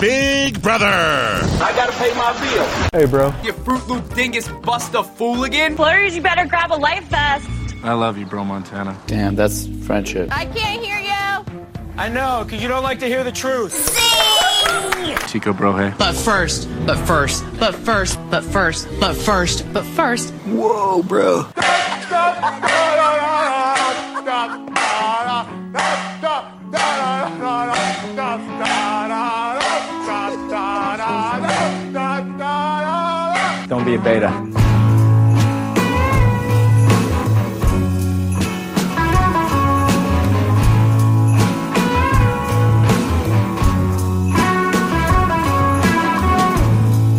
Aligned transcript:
Big 0.00 0.60
Brother. 0.62 0.86
I 0.86 1.72
gotta 1.74 1.92
pay 1.92 2.12
my 2.14 2.32
bill. 2.40 3.00
Hey, 3.00 3.06
bro. 3.06 3.32
You 3.42 3.52
Fruit 3.52 3.86
Loop 3.88 4.14
dingus 4.14 4.48
bust 4.62 4.94
a 4.94 5.02
fool 5.02 5.44
again? 5.44 5.76
Flurs, 5.76 6.14
you 6.14 6.22
better 6.22 6.46
grab 6.46 6.72
a 6.72 6.74
life 6.74 7.04
vest. 7.04 7.48
I 7.82 7.92
love 7.92 8.18
you, 8.18 8.26
bro, 8.26 8.44
Montana. 8.44 8.98
Damn, 9.06 9.36
that's 9.36 9.66
friendship. 9.86 10.28
I 10.32 10.46
can't 10.46 10.84
hear 10.84 10.98
you. 10.98 11.12
I 11.96 12.08
know, 12.08 12.42
because 12.44 12.62
you 12.62 12.68
don't 12.68 12.82
like 12.82 12.98
to 13.00 13.06
hear 13.06 13.24
the 13.24 13.32
truth. 13.32 13.72
Sing! 13.72 15.16
Chico, 15.28 15.52
bro, 15.52 15.74
hey. 15.76 15.94
But 15.96 16.14
first, 16.14 16.68
but 16.86 16.96
first, 17.06 17.44
but 17.58 17.74
first, 17.74 18.18
but 18.30 18.44
first, 18.44 18.88
but 19.00 19.16
first, 19.16 19.72
but 19.72 19.84
first. 19.84 20.30
Whoa, 20.46 21.02
bro. 21.02 21.46
Don't 33.68 33.84
be 33.84 33.96
a 33.96 33.98
beta. 33.98 34.30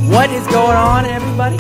What 0.10 0.30
is 0.30 0.48
going 0.48 0.78
on, 0.78 1.06
everybody? 1.06 1.58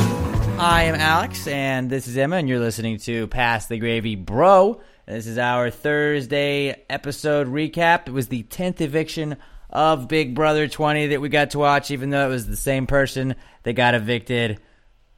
I 0.58 0.84
am 0.84 0.96
Alex, 0.96 1.48
and 1.48 1.90
this 1.90 2.08
is 2.08 2.18
Emma, 2.18 2.38
and 2.38 2.48
you're 2.48 2.60
listening 2.60 2.98
to 3.00 3.28
Pass 3.28 3.68
the 3.68 3.78
Gravy 3.80 4.16
Bro. 4.16 4.80
This 5.06 5.28
is 5.28 5.38
our 5.38 5.70
Thursday 5.70 6.86
episode 6.90 7.48
recap. 7.48 8.08
It 8.08 8.14
was 8.14 8.30
the 8.30 8.44
10th 8.44 8.80
eviction 8.80 9.36
of 9.70 10.08
Big 10.08 10.34
Brother 10.34 10.70
20 10.70 11.08
that 11.08 11.20
we 11.20 11.28
got 11.28 11.50
to 11.50 11.60
watch, 11.60 11.92
even 11.92 12.10
though 12.10 12.26
it 12.26 12.30
was 12.32 12.48
the 12.48 12.56
same 12.56 12.88
person 12.88 13.36
that 13.64 13.74
got 13.74 13.94
evicted. 13.94 14.62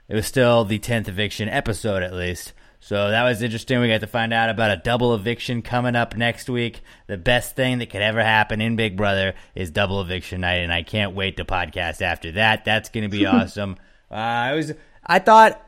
It 0.09 0.15
was 0.15 0.25
still 0.25 0.65
the 0.65 0.79
10th 0.79 1.07
eviction 1.07 1.47
episode, 1.47 2.01
at 2.01 2.13
least. 2.13 2.53
So 2.79 3.11
that 3.11 3.23
was 3.23 3.41
interesting. 3.41 3.79
We 3.79 3.89
got 3.89 4.01
to 4.01 4.07
find 4.07 4.33
out 4.33 4.49
about 4.49 4.71
a 4.71 4.77
double 4.77 5.13
eviction 5.13 5.61
coming 5.61 5.95
up 5.95 6.15
next 6.15 6.49
week. 6.49 6.81
The 7.07 7.17
best 7.17 7.55
thing 7.55 7.77
that 7.79 7.89
could 7.89 8.01
ever 8.01 8.23
happen 8.23 8.59
in 8.59 8.75
Big 8.75 8.97
Brother 8.97 9.35
is 9.53 9.69
double 9.69 10.01
eviction 10.01 10.41
night, 10.41 10.61
and 10.61 10.73
I 10.73 10.83
can't 10.83 11.13
wait 11.13 11.37
to 11.37 11.45
podcast 11.45 12.01
after 12.01 12.31
that. 12.33 12.65
That's 12.65 12.89
going 12.89 13.03
to 13.03 13.09
be 13.09 13.25
awesome. 13.27 13.77
Uh, 14.09 14.15
I 14.15 14.53
was, 14.55 14.73
I 15.05 15.19
thought 15.19 15.61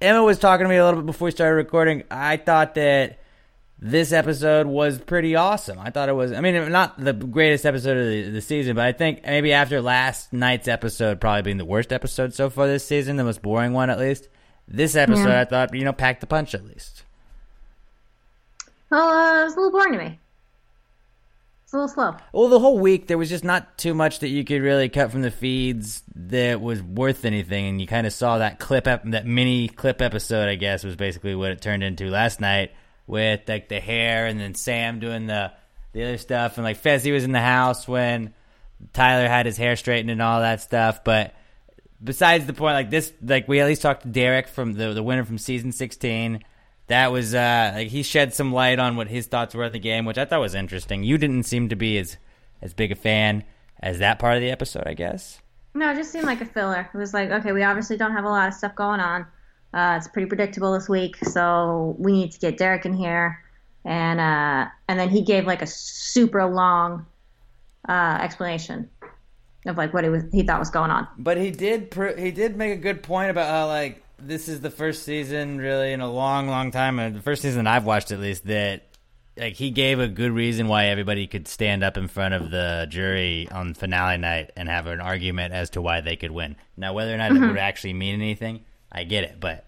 Emma 0.00 0.22
was 0.22 0.38
talking 0.38 0.64
to 0.64 0.70
me 0.70 0.76
a 0.76 0.84
little 0.84 1.00
bit 1.00 1.06
before 1.06 1.26
we 1.26 1.32
started 1.32 1.56
recording. 1.56 2.04
I 2.10 2.38
thought 2.38 2.74
that 2.76 3.18
this 3.84 4.12
episode 4.12 4.68
was 4.68 5.00
pretty 5.00 5.34
awesome. 5.34 5.76
I 5.76 5.90
thought 5.90 6.08
it 6.08 6.12
was, 6.12 6.30
I 6.32 6.40
mean, 6.40 6.70
not 6.70 7.02
the 7.02 7.12
greatest 7.12 7.66
episode 7.66 7.96
of 7.96 8.06
the, 8.06 8.30
the 8.30 8.40
season, 8.40 8.76
but 8.76 8.84
I 8.84 8.92
think 8.92 9.24
maybe 9.24 9.52
after 9.52 9.82
last 9.82 10.32
night's 10.32 10.68
episode 10.68 11.20
probably 11.20 11.42
being 11.42 11.56
the 11.56 11.64
worst 11.64 11.92
episode 11.92 12.32
so 12.32 12.48
far 12.48 12.68
this 12.68 12.86
season, 12.86 13.16
the 13.16 13.24
most 13.24 13.42
boring 13.42 13.72
one 13.72 13.90
at 13.90 13.98
least. 13.98 14.28
This 14.68 14.94
episode, 14.94 15.26
Yeah. 15.28 15.40
I 15.40 15.44
thought, 15.46 15.74
you 15.74 15.84
know, 15.84 15.92
packed 15.92 16.20
the 16.20 16.28
punch 16.28 16.54
at 16.54 16.64
least. 16.64 17.02
Well, 18.88 19.00
uh, 19.02 19.40
it 19.40 19.44
was 19.46 19.54
a 19.54 19.56
little 19.56 19.72
boring 19.72 19.92
to 19.94 19.98
me. 19.98 20.20
It's 21.64 21.72
a 21.72 21.76
little 21.76 21.88
slow. 21.88 22.16
Well, 22.32 22.48
the 22.50 22.60
whole 22.60 22.78
week 22.78 23.08
there 23.08 23.18
was 23.18 23.30
just 23.30 23.42
not 23.42 23.78
too 23.78 23.94
much 23.94 24.20
that 24.20 24.28
you 24.28 24.44
could 24.44 24.62
really 24.62 24.90
cut 24.90 25.10
from 25.10 25.22
the 25.22 25.30
feeds 25.32 26.04
that 26.14 26.60
was 26.60 26.80
worth 26.80 27.24
anything, 27.24 27.66
and 27.66 27.80
you 27.80 27.88
kind 27.88 28.06
of 28.06 28.12
saw 28.12 28.38
that 28.38 28.60
clip, 28.60 28.86
ep- 28.86 29.02
that 29.06 29.26
mini 29.26 29.66
clip 29.66 30.00
episode. 30.00 30.48
I 30.48 30.54
guess 30.54 30.84
was 30.84 30.94
basically 30.94 31.34
what 31.34 31.50
it 31.50 31.60
turned 31.60 31.82
into 31.82 32.10
last 32.10 32.40
night 32.40 32.70
with 33.06 33.48
like 33.48 33.68
the 33.68 33.80
hair, 33.80 34.26
and 34.26 34.38
then 34.38 34.54
Sam 34.54 35.00
doing 35.00 35.26
the 35.26 35.52
the 35.92 36.02
other 36.04 36.18
stuff, 36.18 36.56
and 36.56 36.64
like 36.64 36.82
Fessy 36.82 37.12
was 37.12 37.24
in 37.24 37.32
the 37.32 37.40
house 37.40 37.86
when 37.86 38.34
Tyler 38.92 39.28
had 39.28 39.46
his 39.46 39.56
hair 39.56 39.76
straightened 39.76 40.10
and 40.10 40.22
all 40.22 40.40
that 40.40 40.60
stuff. 40.60 41.04
But 41.04 41.34
besides 42.02 42.46
the 42.46 42.52
point, 42.52 42.74
like 42.74 42.90
this, 42.90 43.12
like 43.22 43.48
we 43.48 43.60
at 43.60 43.66
least 43.66 43.82
talked 43.82 44.02
to 44.02 44.08
Derek 44.08 44.48
from 44.48 44.74
the 44.74 44.92
the 44.92 45.02
winner 45.02 45.24
from 45.24 45.38
season 45.38 45.72
sixteen. 45.72 46.42
That 46.88 47.12
was 47.12 47.34
uh 47.34 47.72
like 47.74 47.88
he 47.88 48.02
shed 48.02 48.34
some 48.34 48.52
light 48.52 48.78
on 48.78 48.96
what 48.96 49.08
his 49.08 49.26
thoughts 49.26 49.54
were 49.54 49.64
of 49.64 49.72
the 49.72 49.78
game, 49.78 50.04
which 50.04 50.18
I 50.18 50.24
thought 50.24 50.40
was 50.40 50.54
interesting. 50.54 51.04
You 51.04 51.16
didn't 51.16 51.44
seem 51.44 51.68
to 51.68 51.76
be 51.76 51.98
as 51.98 52.16
as 52.60 52.74
big 52.74 52.92
a 52.92 52.96
fan 52.96 53.44
as 53.80 53.98
that 53.98 54.18
part 54.18 54.36
of 54.36 54.42
the 54.42 54.50
episode, 54.50 54.84
I 54.86 54.94
guess. 54.94 55.40
No, 55.74 55.90
it 55.90 55.96
just 55.96 56.12
seemed 56.12 56.26
like 56.26 56.40
a 56.40 56.46
filler. 56.46 56.88
It 56.92 56.96
was 56.96 57.14
like, 57.14 57.30
okay, 57.30 57.52
we 57.52 57.62
obviously 57.62 57.96
don't 57.96 58.12
have 58.12 58.24
a 58.24 58.28
lot 58.28 58.48
of 58.48 58.54
stuff 58.54 58.74
going 58.74 59.00
on. 59.00 59.26
Uh, 59.74 59.94
it's 59.96 60.08
pretty 60.08 60.26
predictable 60.26 60.72
this 60.72 60.88
week, 60.88 61.16
so 61.24 61.96
we 61.98 62.12
need 62.12 62.32
to 62.32 62.38
get 62.38 62.58
Derek 62.58 62.84
in 62.84 62.94
here. 62.94 63.42
And 63.84 64.20
uh, 64.20 64.70
and 64.88 64.98
then 64.98 65.08
he 65.08 65.22
gave 65.22 65.46
like 65.46 65.62
a 65.62 65.66
super 65.66 66.44
long 66.44 67.06
uh, 67.88 68.18
explanation 68.20 68.88
of 69.66 69.76
like 69.76 69.94
what 69.94 70.04
he 70.04 70.10
was 70.10 70.24
he 70.32 70.42
thought 70.42 70.58
was 70.58 70.70
going 70.70 70.90
on. 70.90 71.08
But 71.18 71.36
he 71.36 71.50
did 71.50 71.90
pr- 71.90 72.16
he 72.18 72.30
did 72.30 72.56
make 72.56 72.72
a 72.72 72.80
good 72.80 73.02
point 73.02 73.30
about 73.30 73.48
how 73.48 73.66
like 73.66 74.02
this 74.18 74.48
is 74.48 74.60
the 74.60 74.70
first 74.70 75.02
season 75.02 75.58
really 75.58 75.92
in 75.92 76.00
a 76.00 76.10
long, 76.10 76.48
long 76.48 76.70
time, 76.70 76.98
and 76.98 77.16
the 77.16 77.22
first 77.22 77.42
season 77.42 77.66
I've 77.66 77.84
watched 77.84 78.12
at 78.12 78.20
least 78.20 78.46
that 78.46 78.86
like 79.36 79.54
he 79.54 79.70
gave 79.70 79.98
a 79.98 80.08
good 80.08 80.32
reason 80.32 80.68
why 80.68 80.86
everybody 80.86 81.26
could 81.26 81.48
stand 81.48 81.82
up 81.82 81.96
in 81.96 82.06
front 82.08 82.34
of 82.34 82.50
the 82.50 82.86
jury 82.88 83.48
on 83.50 83.74
finale 83.74 84.18
night 84.18 84.50
and 84.56 84.68
have 84.68 84.86
an 84.86 85.00
argument 85.00 85.54
as 85.54 85.70
to 85.70 85.82
why 85.82 86.00
they 86.00 86.16
could 86.16 86.30
win. 86.30 86.56
Now, 86.76 86.92
whether 86.92 87.14
or 87.14 87.18
not 87.18 87.32
it 87.32 87.40
would 87.40 87.56
actually 87.56 87.94
mean 87.94 88.14
anything, 88.14 88.64
I 88.92 89.04
get 89.04 89.24
it, 89.24 89.40
but 89.40 89.64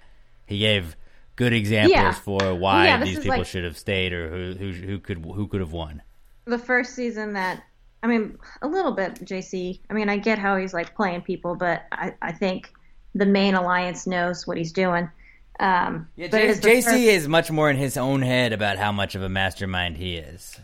he 0.46 0.58
gave 0.58 0.96
good 1.36 1.52
examples 1.52 1.92
Yeah. 1.92 2.12
for 2.12 2.54
why 2.54 2.84
Yeah, 2.86 3.02
these 3.04 3.18
people 3.18 3.38
like- 3.38 3.46
should 3.46 3.64
have 3.64 3.76
stayed 3.78 4.12
or 4.12 4.28
who 4.28 4.52
who 4.54 4.72
who 4.72 4.98
could 4.98 5.24
who 5.24 5.48
could 5.48 5.60
have 5.60 5.72
won. 5.72 6.02
The 6.44 6.58
first 6.58 6.94
season 6.94 7.32
that 7.32 7.62
I 8.02 8.06
mean, 8.06 8.38
a 8.60 8.68
little 8.68 8.92
bit 8.92 9.14
JC. 9.24 9.80
I 9.88 9.94
mean, 9.94 10.10
I 10.10 10.18
get 10.18 10.38
how 10.38 10.58
he's 10.58 10.74
like 10.74 10.94
playing 10.94 11.22
people, 11.22 11.54
but 11.56 11.84
I, 11.90 12.12
I 12.20 12.32
think 12.32 12.70
the 13.14 13.24
main 13.24 13.54
alliance 13.54 14.06
knows 14.06 14.46
what 14.46 14.58
he's 14.58 14.72
doing. 14.72 15.08
Um, 15.58 16.06
Yeah, 16.16 16.28
but 16.30 16.38
J- 16.42 16.48
is 16.48 16.60
JC 16.60 16.82
first- 16.84 16.96
is 16.96 17.28
much 17.28 17.50
more 17.50 17.70
in 17.70 17.76
his 17.78 17.96
own 17.96 18.20
head 18.20 18.52
about 18.52 18.76
how 18.76 18.92
much 18.92 19.14
of 19.14 19.22
a 19.22 19.28
mastermind 19.30 19.96
he 19.96 20.16
is. 20.16 20.60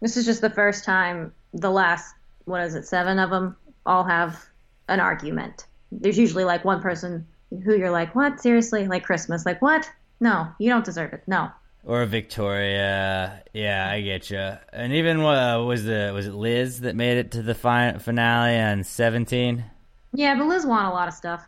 This 0.00 0.16
is 0.16 0.24
just 0.24 0.40
the 0.40 0.50
first 0.50 0.84
time 0.84 1.32
the 1.52 1.70
last 1.70 2.14
what 2.44 2.62
is 2.62 2.74
it 2.74 2.86
seven 2.86 3.18
of 3.18 3.30
them 3.30 3.56
all 3.84 4.04
have 4.04 4.46
an 4.88 5.00
argument. 5.00 5.66
There's 5.92 6.18
usually 6.18 6.44
like 6.44 6.64
one 6.64 6.80
person 6.82 7.26
who 7.50 7.76
you're 7.76 7.90
like, 7.90 8.14
what 8.14 8.40
seriously? 8.40 8.86
Like 8.86 9.04
Christmas, 9.04 9.46
like 9.46 9.62
what? 9.62 9.90
No, 10.20 10.48
you 10.58 10.68
don't 10.70 10.84
deserve 10.84 11.12
it. 11.12 11.22
No. 11.26 11.50
Or 11.84 12.04
Victoria, 12.06 13.42
yeah, 13.54 13.88
I 13.90 14.00
get 14.02 14.30
you. 14.30 14.52
And 14.72 14.92
even 14.92 15.20
uh, 15.20 15.62
was 15.62 15.84
the 15.84 16.10
was 16.14 16.26
it 16.26 16.34
Liz 16.34 16.80
that 16.80 16.96
made 16.96 17.16
it 17.18 17.30
to 17.32 17.42
the 17.42 17.54
fi- 17.54 17.96
finale 17.98 18.58
on 18.58 18.84
seventeen? 18.84 19.64
Yeah, 20.12 20.36
but 20.36 20.46
Liz 20.46 20.66
won 20.66 20.84
a 20.84 20.92
lot 20.92 21.08
of 21.08 21.14
stuff. 21.14 21.46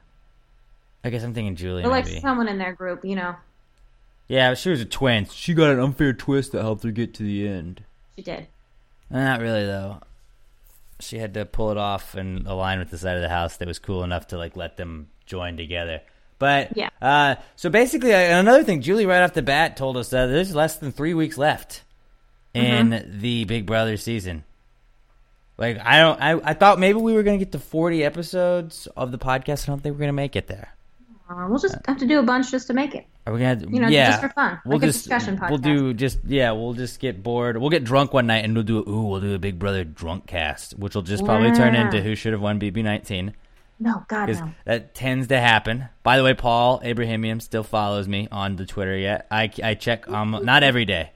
I 1.04 1.10
guess 1.10 1.22
I'm 1.22 1.34
thinking 1.34 1.56
Julie 1.56 1.82
Or 1.82 1.88
like 1.88 2.04
maybe. 2.06 2.20
someone 2.20 2.46
in 2.48 2.58
their 2.58 2.72
group, 2.74 3.04
you 3.04 3.16
know, 3.16 3.34
Yeah, 4.28 4.52
she 4.54 4.68
was 4.70 4.80
a 4.82 4.84
twin. 4.84 5.24
She 5.26 5.54
got 5.54 5.70
an 5.70 5.80
unfair 5.80 6.12
twist 6.12 6.52
that 6.52 6.60
helped 6.62 6.84
her 6.84 6.90
get 6.90 7.14
to 7.14 7.22
the 7.22 7.48
end. 7.48 7.82
she 8.16 8.22
did. 8.22 8.46
Not 9.10 9.40
really 9.40 9.64
though. 9.64 10.00
She 11.00 11.18
had 11.18 11.34
to 11.34 11.44
pull 11.44 11.70
it 11.70 11.76
off 11.76 12.14
and 12.14 12.46
align 12.46 12.78
with 12.78 12.90
the 12.90 12.98
side 12.98 13.16
of 13.16 13.22
the 13.22 13.28
house 13.28 13.56
that 13.58 13.68
was 13.68 13.78
cool 13.78 14.04
enough 14.04 14.28
to 14.28 14.38
like 14.38 14.56
let 14.56 14.76
them 14.76 15.08
join 15.26 15.56
together. 15.56 16.00
But 16.38 16.76
Yeah. 16.76 16.88
uh, 17.02 17.34
so 17.56 17.68
basically, 17.70 18.12
another 18.12 18.64
thing, 18.64 18.80
Julie 18.80 19.06
right 19.06 19.22
off 19.22 19.34
the 19.34 19.42
bat 19.42 19.76
told 19.76 19.96
us 19.96 20.08
that 20.10 20.26
there's 20.26 20.54
less 20.54 20.76
than 20.76 20.90
three 20.92 21.12
weeks 21.14 21.36
left 21.36 21.82
in 22.54 23.18
the 23.20 23.44
Big 23.44 23.66
Brother 23.66 23.96
season. 23.96 24.44
Like 25.58 25.78
I 25.84 26.00
don't, 26.00 26.20
I, 26.20 26.50
I 26.50 26.54
thought 26.54 26.78
maybe 26.78 26.98
we 26.98 27.12
were 27.12 27.22
gonna 27.22 27.36
get 27.38 27.52
to 27.52 27.58
40 27.58 28.02
episodes 28.02 28.86
of 28.96 29.12
the 29.12 29.18
podcast. 29.18 29.64
I 29.64 29.66
don't 29.72 29.82
think 29.82 29.94
we're 29.94 30.00
gonna 30.00 30.12
make 30.14 30.34
it 30.36 30.46
there. 30.46 30.74
Uh, 31.30 31.46
we'll 31.48 31.60
just 31.60 31.76
have 31.86 31.96
to 31.98 32.06
do 32.06 32.18
a 32.18 32.22
bunch 32.24 32.50
just 32.50 32.66
to 32.66 32.74
make 32.74 32.92
it. 32.92 33.06
Are 33.24 33.32
we 33.32 33.38
gonna? 33.38 33.64
You 33.68 33.80
know, 33.80 33.86
yeah, 33.88 34.10
just 34.10 34.22
for 34.22 34.28
fun, 34.30 34.60
We'll 34.64 34.78
like 34.78 34.88
a 34.88 34.92
just 34.92 35.04
discussion 35.04 35.40
we'll 35.48 35.58
do 35.58 35.94
just 35.94 36.18
yeah. 36.26 36.50
We'll 36.50 36.72
just 36.74 36.98
get 36.98 37.22
bored. 37.22 37.56
We'll 37.56 37.70
get 37.70 37.84
drunk 37.84 38.12
one 38.12 38.26
night 38.26 38.44
and 38.44 38.52
we'll 38.52 38.64
do 38.64 38.78
ooh. 38.78 39.02
We'll 39.06 39.20
do 39.20 39.34
a 39.34 39.38
Big 39.38 39.56
Brother 39.58 39.84
drunk 39.84 40.26
cast, 40.26 40.76
which 40.76 40.96
will 40.96 41.02
just 41.02 41.24
probably 41.24 41.52
turn 41.52 41.76
into 41.76 42.02
who 42.02 42.16
should 42.16 42.32
have 42.32 42.42
won 42.42 42.58
BB 42.58 42.82
nineteen 42.82 43.34
No, 43.78 44.04
God 44.08 44.28
no. 44.30 44.50
that 44.64 44.92
tends 44.94 45.28
to 45.28 45.38
happen. 45.38 45.88
By 46.02 46.16
the 46.16 46.24
way, 46.24 46.34
Paul 46.34 46.80
Abrahamian 46.82 47.38
still 47.38 47.62
follows 47.62 48.08
me 48.08 48.26
on 48.32 48.56
the 48.56 48.66
Twitter. 48.66 48.96
Yet 48.96 49.28
I 49.30 49.50
I 49.62 49.74
check 49.74 50.08
um 50.08 50.40
not 50.42 50.64
every 50.64 50.84
day, 50.84 51.12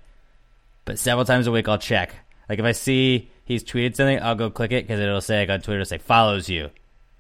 but 0.84 0.98
several 1.00 1.24
times 1.24 1.48
a 1.48 1.50
week 1.50 1.66
I'll 1.68 1.78
check. 1.78 2.14
Like 2.48 2.60
if 2.60 2.64
I 2.64 2.72
see 2.72 3.30
he's 3.44 3.64
tweeted 3.64 3.96
something, 3.96 4.20
I'll 4.22 4.36
go 4.36 4.48
click 4.48 4.70
it 4.70 4.86
because 4.86 5.00
it'll 5.00 5.20
say 5.20 5.40
like 5.40 5.50
on 5.50 5.60
Twitter, 5.60 5.80
it'll 5.80 5.88
say 5.88 5.98
follows 5.98 6.48
you, 6.48 6.70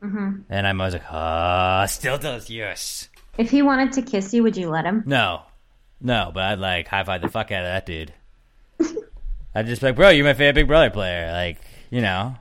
mm-hmm. 0.04 0.40
and 0.48 0.66
I'm 0.66 0.80
always 0.80 0.94
like, 0.94 1.10
ah, 1.10 1.86
still 1.86 2.18
does 2.18 2.50
yes. 2.50 3.08
If 3.36 3.50
he 3.50 3.62
wanted 3.62 3.92
to 3.94 4.02
kiss 4.02 4.32
you, 4.32 4.42
would 4.42 4.56
you 4.56 4.70
let 4.70 4.84
him? 4.84 5.02
No, 5.06 5.42
no, 6.00 6.30
but 6.32 6.44
I'd 6.44 6.58
like 6.58 6.86
high 6.88 7.04
five 7.04 7.22
the 7.22 7.28
fuck 7.28 7.50
out 7.50 7.64
of 7.64 7.66
that 7.66 7.86
dude. 7.86 8.12
I'd 9.54 9.66
just 9.66 9.80
be 9.80 9.88
like, 9.88 9.96
bro, 9.96 10.10
you're 10.10 10.24
my 10.24 10.34
favorite 10.34 10.54
Big 10.54 10.68
Brother 10.68 10.90
player. 10.90 11.32
Like, 11.32 11.58
you 11.90 12.00
know, 12.00 12.36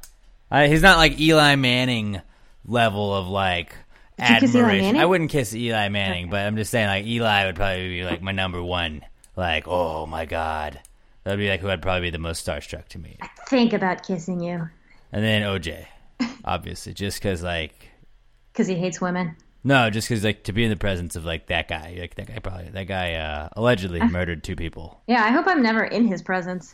I, 0.52 0.68
he's 0.68 0.82
not 0.82 0.98
like 0.98 1.20
Eli 1.20 1.56
Manning 1.56 2.22
level 2.66 3.14
of 3.16 3.28
like 3.28 3.76
Did 4.18 4.30
you 4.30 4.40
kiss 4.40 4.56
Eli 4.56 4.64
admiration. 4.64 4.98
I 4.98 5.06
wouldn't 5.06 5.32
kiss 5.32 5.56
Eli 5.56 5.90
Manning, 5.90 6.30
but 6.30 6.46
I'm 6.46 6.56
just 6.56 6.72
saying 6.72 6.88
like 6.88 7.06
Eli 7.06 7.46
would 7.46 7.56
probably 7.56 7.90
be 7.90 8.04
like 8.04 8.22
my 8.22 8.32
number 8.32 8.62
one. 8.62 9.02
Like, 9.36 9.68
oh 9.68 10.06
my 10.06 10.26
god, 10.26 10.80
that'd 11.24 11.40
be 11.40 11.50
like 11.50 11.62
who 11.62 11.70
I'd 11.70 11.82
probably 11.82 12.02
be 12.02 12.12
the 12.12 12.20
most 12.20 12.46
starstruck 12.46 12.88
to 12.90 13.00
me. 13.00 13.18
Think 13.48 13.74
about 13.74 14.06
kissing 14.06 14.42
you. 14.42 14.70
and 15.12 15.24
then 15.24 15.42
OJ, 15.42 15.86
obviously, 16.46 16.94
just 16.94 17.20
because 17.20 17.42
like 17.44 17.90
Because 18.52 18.68
he 18.68 18.76
hates 18.76 19.00
women. 19.02 19.36
no, 19.64 19.90
just 19.90 20.08
because 20.10 20.24
like 20.24 20.44
to 20.46 20.54
be 20.54 20.64
in 20.64 20.70
the 20.70 20.76
presence 20.76 21.16
of 21.16 21.26
like 21.26 21.48
that 21.48 21.68
guy, 21.68 21.96
like 22.00 22.16
that 22.16 22.28
guy 22.28 22.40
probably 22.40 22.70
that 22.70 22.88
guy 22.88 23.14
uh, 23.16 23.50
allegedly 23.54 24.00
murdered 24.02 24.44
two 24.44 24.56
people. 24.56 25.02
Yeah, 25.08 25.24
I 25.24 25.30
hope 25.32 25.48
I'm 25.48 25.62
never 25.64 25.84
in 25.84 26.08
his 26.08 26.22
presence. 26.22 26.74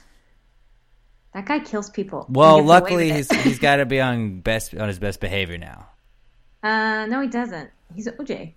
That 1.33 1.45
guy 1.45 1.59
kills 1.59 1.89
people. 1.91 2.25
Well, 2.30 2.63
luckily 2.63 3.12
he's 3.12 3.31
he's 3.44 3.59
got 3.59 3.77
to 3.77 3.86
be 3.86 4.01
on 4.01 4.39
best 4.41 4.75
on 4.75 4.88
his 4.88 4.97
best 5.00 5.19
behavior 5.19 5.57
now. 5.57 5.88
uh, 6.63 7.06
no, 7.06 7.21
he 7.21 7.27
doesn't. 7.27 7.69
He's 7.95 8.07
OJ. 8.07 8.53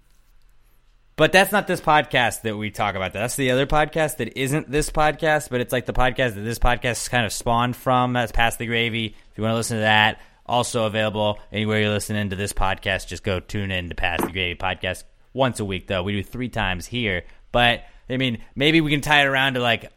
But 1.14 1.30
that's 1.30 1.52
not 1.52 1.66
this 1.66 1.80
podcast 1.80 2.40
that 2.42 2.56
we 2.56 2.70
talk 2.70 2.94
about. 2.94 3.12
That's 3.12 3.36
the 3.36 3.50
other 3.50 3.66
podcast 3.66 4.16
that 4.16 4.36
isn't 4.36 4.70
this 4.70 4.88
podcast, 4.90 5.50
but 5.50 5.60
it's 5.60 5.72
like 5.72 5.84
the 5.84 5.92
podcast 5.92 6.34
that 6.34 6.40
this 6.40 6.58
podcast 6.58 7.10
kind 7.10 7.26
of 7.26 7.32
spawned 7.34 7.76
from. 7.76 8.14
That's 8.14 8.32
Pass 8.32 8.56
the 8.56 8.64
Gravy. 8.66 9.06
If 9.30 9.36
you 9.38 9.42
want 9.44 9.52
to 9.52 9.56
listen 9.56 9.76
to 9.76 9.82
that, 9.82 10.20
also 10.46 10.84
available 10.84 11.38
anywhere 11.50 11.80
you're 11.80 11.90
listening 11.90 12.30
to 12.30 12.36
this 12.36 12.52
podcast. 12.52 13.08
Just 13.08 13.22
go 13.22 13.40
tune 13.40 13.70
in 13.70 13.88
to 13.88 13.94
Pass 13.94 14.20
the 14.20 14.32
Gravy 14.32 14.58
podcast 14.58 15.04
once 15.32 15.60
a 15.60 15.64
week, 15.64 15.86
though. 15.86 16.02
We 16.02 16.12
do 16.12 16.22
three 16.22 16.48
times 16.48 16.86
here. 16.86 17.24
But, 17.52 17.84
I 18.08 18.16
mean, 18.16 18.42
maybe 18.54 18.80
we 18.80 18.90
can 18.90 19.00
tie 19.00 19.22
it 19.22 19.26
around 19.26 19.54
to 19.54 19.60
like 19.60 19.92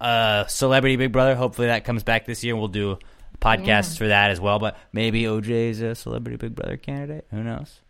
uh, 0.00 0.46
Celebrity 0.46 0.96
Big 0.96 1.12
Brother. 1.12 1.34
Hopefully 1.34 1.68
that 1.68 1.84
comes 1.84 2.02
back 2.02 2.26
this 2.26 2.42
year. 2.44 2.56
We'll 2.56 2.68
do 2.68 2.98
podcasts 3.40 3.98
for 3.98 4.08
that 4.08 4.30
as 4.30 4.40
well. 4.40 4.58
But 4.58 4.76
maybe 4.92 5.22
OJ 5.22 5.48
is 5.48 5.82
a 5.82 5.94
Celebrity 5.94 6.36
Big 6.36 6.54
Brother 6.54 6.76
candidate. 6.76 7.26
Who 7.30 7.42
knows? 7.42 7.80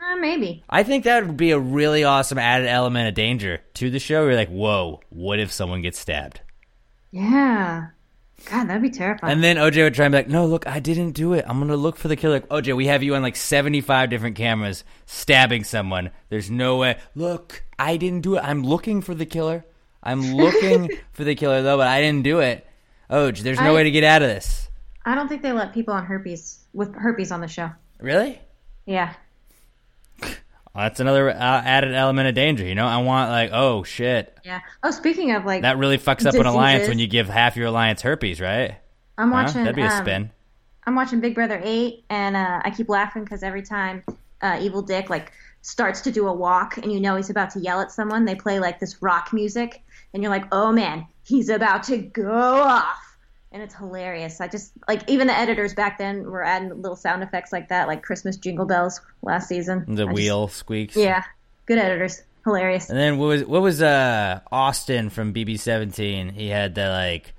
Uh, 0.00 0.16
maybe. 0.16 0.64
I 0.68 0.82
think 0.82 1.04
that 1.04 1.26
would 1.26 1.36
be 1.36 1.52
a 1.52 1.58
really 1.58 2.04
awesome 2.04 2.38
added 2.38 2.68
element 2.68 3.08
of 3.08 3.14
danger 3.14 3.60
to 3.74 3.90
the 3.90 3.98
show. 3.98 4.24
You're 4.24 4.34
like, 4.34 4.48
whoa, 4.48 5.00
what 5.10 5.38
if 5.38 5.52
someone 5.52 5.82
gets 5.82 5.98
stabbed? 5.98 6.40
Yeah. 7.10 7.88
God, 8.50 8.68
that'd 8.68 8.82
be 8.82 8.90
terrifying. 8.90 9.32
And 9.32 9.42
then 9.44 9.56
OJ 9.56 9.82
would 9.84 9.94
try 9.94 10.06
and 10.06 10.12
be 10.12 10.18
like, 10.18 10.28
no, 10.28 10.46
look, 10.46 10.66
I 10.66 10.80
didn't 10.80 11.12
do 11.12 11.32
it. 11.34 11.44
I'm 11.48 11.58
going 11.58 11.68
to 11.70 11.76
look 11.76 11.96
for 11.96 12.08
the 12.08 12.16
killer. 12.16 12.34
Like, 12.34 12.48
OJ, 12.48 12.76
we 12.76 12.86
have 12.86 13.02
you 13.02 13.14
on 13.14 13.22
like 13.22 13.36
75 13.36 14.10
different 14.10 14.36
cameras 14.36 14.84
stabbing 15.06 15.64
someone. 15.64 16.10
There's 16.28 16.50
no 16.50 16.76
way. 16.76 16.98
Look, 17.14 17.62
I 17.78 17.96
didn't 17.96 18.20
do 18.22 18.36
it. 18.36 18.40
I'm 18.44 18.62
looking 18.64 19.00
for 19.00 19.14
the 19.14 19.26
killer. 19.26 19.64
I'm 20.02 20.20
looking 20.34 20.90
for 21.12 21.24
the 21.24 21.34
killer, 21.34 21.62
though, 21.62 21.76
but 21.76 21.86
I 21.88 22.00
didn't 22.00 22.24
do 22.24 22.40
it. 22.40 22.66
OJ, 23.10 23.40
there's 23.40 23.60
no 23.60 23.72
I- 23.72 23.74
way 23.74 23.84
to 23.84 23.90
get 23.90 24.04
out 24.04 24.22
of 24.22 24.28
this. 24.28 24.68
I 25.04 25.14
don't 25.16 25.28
think 25.28 25.42
they 25.42 25.52
let 25.52 25.74
people 25.74 25.94
on 25.94 26.04
herpes 26.04 26.60
with 26.72 26.94
herpes 26.94 27.32
on 27.32 27.40
the 27.40 27.48
show. 27.48 27.70
Really? 28.00 28.40
Yeah. 28.86 29.14
That's 30.74 31.00
another 31.00 31.28
uh, 31.30 31.34
added 31.34 31.94
element 31.94 32.28
of 32.28 32.34
danger, 32.34 32.64
you 32.64 32.74
know? 32.74 32.86
I 32.86 32.96
want, 33.02 33.30
like, 33.30 33.50
oh, 33.52 33.82
shit. 33.82 34.36
Yeah. 34.44 34.60
Oh, 34.82 34.90
speaking 34.90 35.32
of 35.34 35.44
like, 35.44 35.62
That 35.62 35.76
really 35.76 35.98
fucks 35.98 36.24
up 36.26 36.34
an 36.34 36.46
alliance 36.46 36.88
when 36.88 36.98
you 36.98 37.06
give 37.06 37.28
half 37.28 37.56
your 37.56 37.66
alliance 37.66 38.00
herpes, 38.02 38.40
right? 38.40 38.76
I'm 39.18 39.30
Huh? 39.30 39.42
watching. 39.44 39.64
That'd 39.64 39.76
be 39.76 39.82
a 39.82 39.86
um, 39.88 40.02
spin. 40.02 40.30
I'm 40.86 40.94
watching 40.94 41.20
Big 41.20 41.34
Brother 41.34 41.60
8, 41.62 42.04
and 42.10 42.36
uh, 42.36 42.60
I 42.64 42.70
keep 42.70 42.88
laughing 42.88 43.22
because 43.22 43.42
every 43.42 43.62
time 43.62 44.02
uh, 44.40 44.58
Evil 44.60 44.82
Dick 44.82 45.10
like 45.10 45.30
starts 45.60 46.00
to 46.02 46.10
do 46.10 46.26
a 46.26 46.32
walk, 46.32 46.78
and 46.78 46.90
you 46.90 46.98
know 47.00 47.14
he's 47.16 47.30
about 47.30 47.50
to 47.50 47.60
yell 47.60 47.80
at 47.80 47.92
someone, 47.92 48.24
they 48.24 48.34
play 48.34 48.58
like 48.58 48.80
this 48.80 49.00
rock 49.02 49.32
music, 49.32 49.82
and 50.14 50.22
you're 50.22 50.30
like, 50.32 50.46
oh 50.52 50.72
man, 50.72 51.06
he's 51.24 51.48
about 51.50 51.82
to 51.84 51.98
go 51.98 52.32
off, 52.32 53.11
and 53.52 53.62
it's 53.62 53.74
hilarious. 53.74 54.40
I 54.40 54.48
just 54.48 54.72
like 54.88 55.08
even 55.08 55.26
the 55.26 55.38
editors 55.38 55.74
back 55.74 55.98
then 55.98 56.24
were 56.24 56.42
adding 56.44 56.70
little 56.80 56.96
sound 56.96 57.22
effects 57.22 57.52
like 57.52 57.68
that, 57.68 57.86
like 57.88 58.02
Christmas 58.02 58.36
jingle 58.36 58.66
bells 58.66 59.00
last 59.22 59.48
season. 59.48 59.84
The 59.86 60.02
I 60.04 60.06
just- 60.06 60.14
wheel 60.14 60.48
squeaks. 60.48 60.96
yeah, 60.96 61.22
good 61.66 61.78
editors, 61.78 62.22
hilarious. 62.44 62.88
And 62.90 62.98
then 62.98 63.18
what 63.18 63.26
was 63.26 63.44
what 63.44 63.62
was 63.62 63.82
uh 63.82 64.40
Austin 64.50 65.10
from 65.10 65.32
BB 65.32 65.58
seventeen? 65.60 66.30
He 66.30 66.48
had 66.48 66.74
the 66.74 66.88
like 66.88 67.34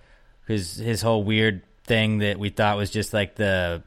his 0.48 0.75
his 0.77 1.01
whole 1.01 1.24
weird 1.24 1.62
thing 1.86 2.19
that 2.19 2.39
we 2.39 2.50
thought 2.50 2.77
was 2.77 2.89
just 2.92 3.13
like 3.13 3.36
the 3.36 3.83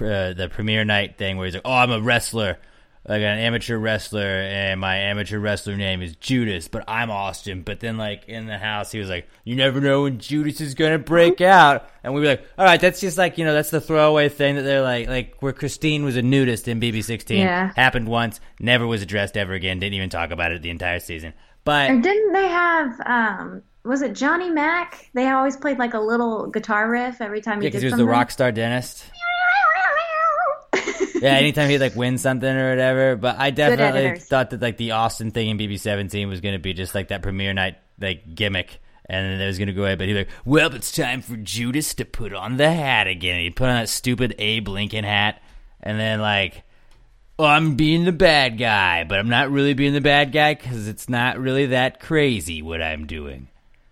uh, 0.00 0.32
the 0.32 0.48
premiere 0.50 0.84
night 0.84 1.18
thing 1.18 1.36
where 1.36 1.44
he's 1.46 1.54
like, 1.54 1.62
"Oh, 1.66 1.74
I'm 1.74 1.90
a 1.90 2.00
wrestler, 2.00 2.56
like 3.08 3.22
an 3.22 3.38
amateur 3.38 3.76
wrestler, 3.78 4.20
and 4.26 4.80
my 4.80 4.96
amateur 4.96 5.38
wrestler 5.38 5.76
name 5.76 6.02
is 6.02 6.14
Judas, 6.16 6.68
but 6.68 6.84
I'm 6.88 7.10
Austin." 7.10 7.62
But 7.62 7.80
then 7.80 7.96
like 7.96 8.28
in 8.28 8.46
the 8.46 8.58
house, 8.58 8.92
he 8.92 8.98
was 8.98 9.08
like, 9.08 9.26
"You 9.44 9.56
never 9.56 9.80
know 9.80 10.02
when 10.02 10.18
Judas 10.18 10.60
is 10.60 10.74
gonna 10.74 10.98
break 10.98 11.40
out," 11.40 11.88
and 12.04 12.12
we 12.14 12.20
were 12.20 12.26
like, 12.26 12.44
"All 12.58 12.64
right, 12.64 12.80
that's 12.80 13.00
just 13.00 13.16
like 13.18 13.38
you 13.38 13.44
know 13.44 13.54
that's 13.54 13.70
the 13.70 13.80
throwaway 13.80 14.28
thing 14.28 14.56
that 14.56 14.62
they're 14.62 14.82
like 14.82 15.08
like 15.08 15.36
where 15.40 15.52
Christine 15.52 16.04
was 16.04 16.16
a 16.16 16.22
nudist 16.22 16.68
in 16.68 16.78
BB 16.80 17.02
sixteen 17.02 17.40
Yeah. 17.40 17.72
happened 17.76 18.08
once, 18.08 18.40
never 18.58 18.86
was 18.86 19.02
addressed 19.02 19.36
ever 19.36 19.54
again, 19.54 19.78
didn't 19.78 19.94
even 19.94 20.10
talk 20.10 20.30
about 20.30 20.52
it 20.52 20.62
the 20.62 20.70
entire 20.70 21.00
season." 21.00 21.32
But 21.64 21.88
didn't 22.02 22.32
they 22.32 22.48
have? 22.48 23.00
um 23.06 23.62
was 23.82 24.02
it 24.02 24.12
Johnny 24.14 24.50
Mac? 24.50 25.08
They 25.14 25.28
always 25.28 25.56
played 25.56 25.78
like 25.78 25.94
a 25.94 26.00
little 26.00 26.46
guitar 26.48 26.90
riff 26.90 27.22
every 27.22 27.40
time 27.40 27.60
he 27.60 27.64
Yeah, 27.66 27.68
because 27.68 27.80
did 27.80 27.86
he 27.86 27.86
was 27.86 27.92
something. 27.92 28.06
the 28.06 28.12
rock 28.12 28.30
star 28.30 28.52
dentist. 28.52 29.04
Yeah, 31.22 31.34
anytime 31.34 31.68
he'd 31.68 31.78
like 31.78 31.94
win 31.96 32.16
something 32.18 32.48
or 32.48 32.70
whatever. 32.70 33.16
But 33.16 33.38
I 33.38 33.50
definitely 33.50 34.20
thought 34.20 34.50
that 34.50 34.62
like 34.62 34.76
the 34.78 34.92
Austin 34.92 35.30
thing 35.32 35.48
in 35.50 35.58
BB 35.58 35.78
seventeen 35.78 36.28
was 36.28 36.40
gonna 36.40 36.58
be 36.58 36.72
just 36.72 36.94
like 36.94 37.08
that 37.08 37.22
premiere 37.22 37.52
night 37.52 37.76
like 38.00 38.34
gimmick. 38.34 38.80
And 39.06 39.26
then 39.26 39.40
it 39.40 39.46
was 39.46 39.58
gonna 39.58 39.72
go 39.72 39.82
away, 39.82 39.96
but 39.96 40.06
he's 40.06 40.16
like, 40.16 40.28
"Well, 40.44 40.72
it's 40.74 40.92
time 40.92 41.20
for 41.20 41.36
Judas 41.36 41.94
to 41.94 42.04
put 42.04 42.32
on 42.32 42.56
the 42.56 42.70
hat 42.70 43.06
again." 43.08 43.40
He 43.40 43.50
put 43.50 43.68
on 43.68 43.74
that 43.76 43.88
stupid 43.88 44.36
Abe 44.38 44.68
Lincoln 44.68 45.04
hat, 45.04 45.42
and 45.82 45.98
then 45.98 46.20
like, 46.20 46.62
"Oh, 47.38 47.44
I'm 47.44 47.74
being 47.74 48.04
the 48.04 48.12
bad 48.12 48.56
guy, 48.56 49.02
but 49.04 49.18
I'm 49.18 49.28
not 49.28 49.50
really 49.50 49.74
being 49.74 49.94
the 49.94 50.00
bad 50.00 50.30
guy 50.30 50.54
because 50.54 50.86
it's 50.86 51.08
not 51.08 51.38
really 51.38 51.66
that 51.66 51.98
crazy 51.98 52.62
what 52.62 52.80
I'm 52.80 53.06
doing, 53.06 53.48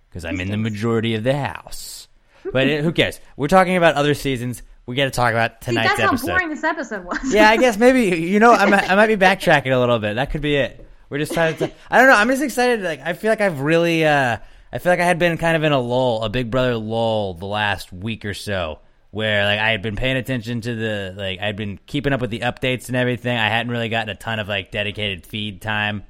because 0.08 0.24
I'm 0.24 0.40
in 0.40 0.50
the 0.50 0.56
majority 0.56 1.14
of 1.16 1.24
the 1.24 1.36
house." 1.36 2.06
But 2.52 2.69
it, 2.69 2.84
who 2.84 2.92
cares? 2.92 3.20
We're 3.36 3.48
talking 3.48 3.76
about 3.76 3.96
other 3.96 4.14
seasons. 4.14 4.62
We 4.88 4.96
got 4.96 5.05
to 5.05 5.11
talk 5.11 5.32
about 5.32 5.61
tonight's 5.61 5.90
See, 5.96 5.96
that's 6.02 6.23
how 6.23 6.26
boring 6.26 6.49
this 6.49 6.64
episode 6.64 7.05
was. 7.05 7.19
Yeah, 7.32 7.50
I 7.50 7.58
guess 7.58 7.76
maybe 7.76 8.05
you 8.26 8.40
know 8.40 8.52
I 8.52 8.64
might, 8.64 8.90
I 8.90 8.94
might 8.94 9.08
be 9.08 9.17
backtracking 9.19 9.70
a 9.70 9.79
little 9.79 9.99
bit. 9.99 10.14
That 10.14 10.31
could 10.31 10.40
be 10.40 10.56
it. 10.56 10.82
We're 11.11 11.19
just 11.19 11.32
trying 11.35 11.56
to. 11.58 11.70
I 11.90 11.99
don't 11.99 12.08
know. 12.08 12.14
I'm 12.17 12.29
just 12.29 12.43
excited. 12.43 12.81
Like 12.82 13.00
I 13.05 13.12
feel 13.12 13.31
like 13.31 13.43
I've 13.43 13.61
really. 13.61 14.06
uh 14.06 14.38
I 14.73 14.79
feel 14.79 14.90
like 14.93 15.00
I 15.00 15.05
had 15.05 15.19
been 15.19 15.37
kind 15.37 15.56
of 15.56 15.62
in 15.64 15.73
a 15.73 15.79
lull, 15.79 16.23
a 16.23 16.31
Big 16.31 16.50
Brother 16.50 16.76
lull, 16.76 17.35
the 17.35 17.44
last 17.46 17.93
week 17.93 18.25
or 18.25 18.32
so, 18.35 18.79
where 19.11 19.44
like 19.44 19.58
I 19.58 19.70
had 19.73 19.82
been 19.82 19.94
paying 19.96 20.17
attention 20.17 20.62
to 20.62 20.75
the 20.75 21.14
like 21.17 21.38
I'd 21.41 21.56
been 21.56 21.79
keeping 21.87 22.14
up 22.14 22.23
with 22.23 22.31
the 22.31 22.41
updates 22.41 22.88
and 22.88 22.96
everything. 22.96 23.37
I 23.37 23.49
hadn't 23.50 23.70
really 23.70 23.91
gotten 23.91 24.08
a 24.08 24.14
ton 24.14 24.38
of 24.38 24.49
like 24.49 24.70
dedicated 24.70 25.26
feed 25.26 25.61
time. 25.61 26.05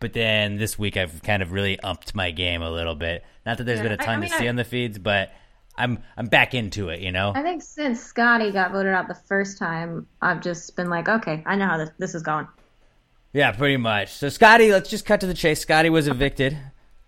But 0.00 0.12
then 0.12 0.56
this 0.56 0.76
week 0.76 0.96
I've 0.96 1.22
kind 1.22 1.40
of 1.42 1.52
really 1.52 1.78
upped 1.80 2.16
my 2.16 2.32
game 2.32 2.62
a 2.62 2.70
little 2.70 2.96
bit. 2.96 3.24
Not 3.46 3.58
that 3.58 3.64
there's 3.64 3.78
Yeah, 3.78 3.84
been 3.84 3.92
a 3.92 3.96
ton 3.96 4.08
I 4.08 4.16
mean, 4.18 4.30
to 4.30 4.36
see 4.36 4.46
I- 4.46 4.48
on 4.48 4.56
the 4.56 4.64
feeds, 4.64 4.98
but 4.98 5.30
I'm 5.78 5.98
I'm 6.16 6.26
back 6.26 6.54
into 6.54 6.88
it. 6.88 7.00
You 7.00 7.12
know. 7.12 7.32
I 7.34 7.42
think 7.42 7.62
since 7.62 8.00
Scotty 8.02 8.50
got 8.52 8.72
voted 8.72 8.92
out 8.94 9.08
the 9.08 9.14
first 9.14 9.58
time, 9.58 10.06
I've 10.22 10.40
just 10.42 10.74
been 10.76 10.88
like, 10.90 11.08
okay, 11.08 11.42
I 11.46 11.56
know 11.56 11.66
how 11.66 11.78
this, 11.78 11.90
this 11.98 12.14
is 12.14 12.22
going. 12.22 12.46
Yeah, 13.32 13.52
pretty 13.52 13.76
much. 13.76 14.12
So 14.14 14.28
Scotty, 14.28 14.72
let's 14.72 14.88
just 14.88 15.04
cut 15.04 15.20
to 15.20 15.26
the 15.26 15.34
chase. 15.34 15.60
Scotty 15.60 15.90
was 15.90 16.08
evicted. 16.08 16.56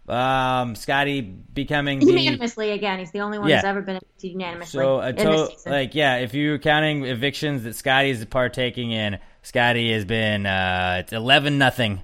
Um, 0.06 0.74
Scotty 0.74 1.20
becoming 1.20 2.00
the 2.00 2.06
Unanimously 2.06 2.70
again, 2.70 2.98
he's 2.98 3.10
the 3.10 3.20
only 3.20 3.38
one 3.38 3.48
Yeah. 3.48 3.56
who's 3.56 3.64
ever 3.64 3.82
been 3.82 3.96
evicted 3.96 4.30
unanimously 4.32 4.80
so 4.80 5.00
a 5.00 5.12
this 5.12 5.62
to- 5.64 5.70
like 5.70 5.94
yeah. 5.94 6.16
If 6.16 6.32
you're 6.32 6.58
counting 6.58 7.04
evictions 7.04 7.64
that 7.64 7.74
Scotty 7.76 8.10
is 8.10 8.24
partaking 8.24 8.90
in, 8.90 9.18
Scotty 9.42 9.92
has 9.92 10.04
been 10.06 10.46
uh, 10.46 10.98
it's 11.00 11.12
eleven 11.12 11.58
nothing 11.58 12.00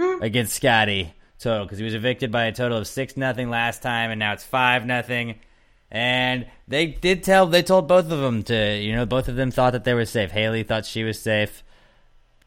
Hmm. 0.00 0.22
against 0.22 0.54
Scotty 0.54 1.12
total 1.38 1.66
because 1.66 1.76
he 1.78 1.84
was 1.84 1.92
evicted 1.94 2.32
by 2.32 2.44
a 2.44 2.52
total 2.52 2.78
of 2.78 2.86
six 2.86 3.18
nothing 3.18 3.50
last 3.50 3.82
time, 3.82 4.10
and 4.10 4.18
now 4.18 4.32
it's 4.32 4.44
five 4.44 4.86
nothing. 4.86 5.38
And 5.92 6.46
they 6.66 6.86
did 6.86 7.22
tell 7.22 7.46
they 7.46 7.62
told 7.62 7.86
both 7.86 8.10
of 8.10 8.18
them 8.18 8.42
to 8.44 8.78
you 8.78 8.96
know 8.96 9.04
both 9.04 9.28
of 9.28 9.36
them 9.36 9.50
thought 9.50 9.74
that 9.74 9.84
they 9.84 9.92
were 9.92 10.06
safe. 10.06 10.30
Haley 10.30 10.62
thought 10.62 10.86
she 10.86 11.04
was 11.04 11.20
safe. 11.20 11.62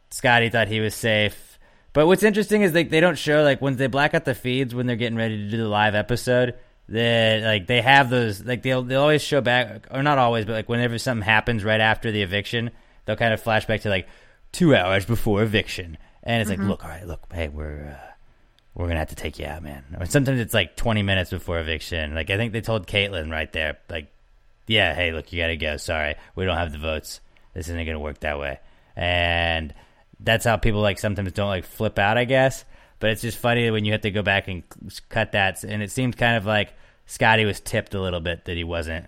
Scotty 0.09 0.49
thought 0.49 0.67
he 0.67 0.79
was 0.79 0.95
safe. 0.95 1.59
But 1.93 2.07
what's 2.07 2.23
interesting 2.23 2.63
is 2.63 2.73
like 2.73 2.89
they 2.89 2.99
don't 2.99 3.19
show 3.19 3.43
like 3.43 3.61
when 3.61 3.75
they 3.77 3.85
black 3.85 4.15
out 4.15 4.25
the 4.25 4.33
feeds 4.33 4.73
when 4.73 4.87
they're 4.87 4.95
getting 4.95 5.17
ready 5.17 5.37
to 5.37 5.49
do 5.49 5.57
the 5.57 5.67
live 5.67 5.93
episode. 5.93 6.55
That 6.89 7.43
like 7.43 7.67
they 7.67 7.81
have 7.81 8.09
those 8.09 8.43
like 8.43 8.63
they'll 8.63 8.81
they'll 8.81 9.01
always 9.01 9.21
show 9.21 9.41
back 9.41 9.87
or 9.91 10.01
not 10.01 10.17
always 10.17 10.45
but 10.45 10.53
like 10.53 10.69
whenever 10.69 10.97
something 10.97 11.23
happens 11.23 11.63
right 11.63 11.81
after 11.81 12.11
the 12.11 12.21
eviction 12.21 12.69
they'll 13.05 13.15
kind 13.15 13.33
of 13.33 13.41
flash 13.41 13.65
back 13.65 13.81
to 13.81 13.89
like 13.89 14.07
two 14.51 14.75
hours 14.75 15.03
before 15.03 15.41
eviction 15.41 15.97
and 16.21 16.41
it's 16.41 16.49
like 16.51 16.59
look 16.59 16.83
all 16.83 16.91
right 16.91 17.07
look 17.07 17.25
hey 17.33 17.47
we're 17.47 17.97
uh, 17.99 18.11
we're 18.75 18.87
gonna 18.87 18.99
have 18.99 19.09
to 19.09 19.15
take 19.15 19.39
you 19.39 19.45
out 19.45 19.63
man 19.63 19.83
sometimes 20.07 20.39
it's 20.39 20.53
like 20.53 20.75
20 20.75 21.01
minutes 21.01 21.31
before 21.31 21.59
eviction 21.59 22.13
like 22.13 22.29
I 22.29 22.37
think 22.37 22.53
they 22.53 22.61
told 22.61 22.85
Caitlyn 22.85 23.31
right 23.31 23.51
there 23.51 23.77
like 23.89 24.11
yeah, 24.67 24.93
hey, 24.95 25.11
look, 25.11 25.31
you 25.31 25.41
gotta 25.41 25.57
go. 25.57 25.77
Sorry, 25.77 26.15
we 26.35 26.45
don't 26.45 26.57
have 26.57 26.71
the 26.71 26.77
votes. 26.77 27.21
This 27.53 27.67
isn't 27.67 27.85
gonna 27.85 27.99
work 27.99 28.19
that 28.21 28.39
way. 28.39 28.59
And 28.95 29.73
that's 30.19 30.45
how 30.45 30.57
people 30.57 30.81
like 30.81 30.99
sometimes 30.99 31.31
don't 31.33 31.49
like 31.49 31.65
flip 31.65 31.99
out, 31.99 32.17
I 32.17 32.25
guess. 32.25 32.65
But 32.99 33.11
it's 33.11 33.21
just 33.21 33.37
funny 33.37 33.69
when 33.69 33.85
you 33.85 33.91
have 33.91 34.01
to 34.01 34.11
go 34.11 34.23
back 34.23 34.47
and 34.47 34.63
cut 35.09 35.33
that. 35.33 35.63
And 35.63 35.83
it 35.83 35.91
seemed 35.91 36.17
kind 36.17 36.37
of 36.37 36.45
like 36.45 36.73
Scotty 37.05 37.45
was 37.45 37.59
tipped 37.59 37.93
a 37.93 38.01
little 38.01 38.21
bit 38.21 38.45
that 38.45 38.57
he 38.57 38.63
wasn't 38.63 39.07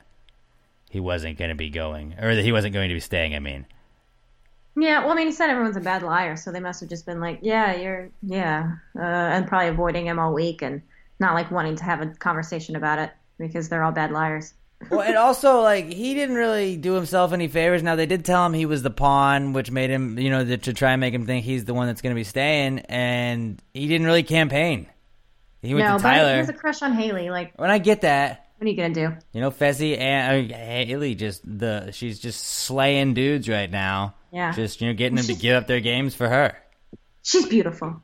he 0.89 0.99
wasn't 0.99 1.37
gonna 1.37 1.55
be 1.55 1.69
going, 1.69 2.15
or 2.19 2.35
that 2.35 2.43
he 2.43 2.51
wasn't 2.51 2.73
going 2.73 2.89
to 2.89 2.95
be 2.95 2.99
staying. 2.99 3.35
I 3.35 3.39
mean, 3.39 3.65
yeah, 4.79 4.99
well, 5.01 5.11
I 5.11 5.15
mean, 5.15 5.25
he 5.27 5.33
said 5.33 5.49
everyone's 5.49 5.75
a 5.75 5.81
bad 5.81 6.03
liar, 6.03 6.35
so 6.35 6.51
they 6.51 6.59
must 6.59 6.81
have 6.81 6.89
just 6.89 7.05
been 7.05 7.19
like, 7.19 7.39
yeah, 7.41 7.75
you're, 7.75 8.09
yeah, 8.21 8.73
uh, 8.95 9.01
and 9.01 9.47
probably 9.47 9.69
avoiding 9.69 10.05
him 10.05 10.19
all 10.19 10.33
week 10.33 10.61
and 10.61 10.83
not 11.19 11.33
like 11.33 11.49
wanting 11.49 11.75
to 11.77 11.83
have 11.83 12.01
a 12.01 12.07
conversation 12.07 12.75
about 12.75 12.99
it 12.99 13.11
because 13.39 13.69
they're 13.69 13.83
all 13.83 13.91
bad 13.91 14.11
liars. 14.11 14.53
Well, 14.91 15.01
and 15.01 15.17
also 15.17 15.61
like 15.61 15.91
he 15.91 16.13
didn't 16.13 16.35
really 16.35 16.77
do 16.77 16.93
himself 16.93 17.33
any 17.33 17.47
favors. 17.47 17.81
Now 17.81 17.95
they 17.95 18.05
did 18.05 18.23
tell 18.23 18.45
him 18.45 18.53
he 18.53 18.67
was 18.67 18.83
the 18.83 18.91
pawn, 18.91 19.53
which 19.53 19.71
made 19.71 19.89
him, 19.89 20.19
you 20.19 20.29
know, 20.29 20.45
to, 20.45 20.55
to 20.55 20.71
try 20.71 20.91
and 20.91 21.01
make 21.01 21.15
him 21.15 21.25
think 21.25 21.43
he's 21.43 21.65
the 21.65 21.73
one 21.73 21.87
that's 21.87 22.03
going 22.03 22.13
to 22.13 22.19
be 22.19 22.23
staying, 22.23 22.79
and 22.81 23.59
he 23.73 23.87
didn't 23.87 24.05
really 24.05 24.21
campaign. 24.21 24.85
He 25.63 25.73
went 25.73 25.87
no, 25.87 25.97
to 25.97 26.03
but 26.03 26.13
he 26.13 26.19
has 26.19 26.49
a 26.49 26.53
crush 26.53 26.83
on 26.83 26.93
Haley. 26.93 27.31
Like, 27.31 27.57
when 27.57 27.71
I 27.71 27.79
get 27.79 28.01
that, 28.01 28.51
what 28.57 28.67
are 28.67 28.69
you 28.69 28.77
gonna 28.77 28.93
do? 28.93 29.15
you 29.33 29.41
know, 29.41 29.51
Fessy 29.51 29.97
and 29.97 30.51
uh, 30.51 30.55
Haley 30.55 31.15
just 31.15 31.41
the 31.43 31.91
she's 31.91 32.19
just 32.19 32.43
slaying 32.43 33.13
dudes 33.13 33.47
right 33.49 33.69
now. 33.69 34.15
Yeah. 34.37 34.51
just 34.51 34.81
you 34.81 34.87
know 34.87 34.93
getting 34.93 35.15
them 35.15 35.25
to 35.25 35.33
give 35.33 35.55
up 35.55 35.65
their 35.65 35.79
games 35.79 36.13
for 36.13 36.29
her. 36.29 36.55
She's 37.23 37.47
beautiful. 37.47 38.01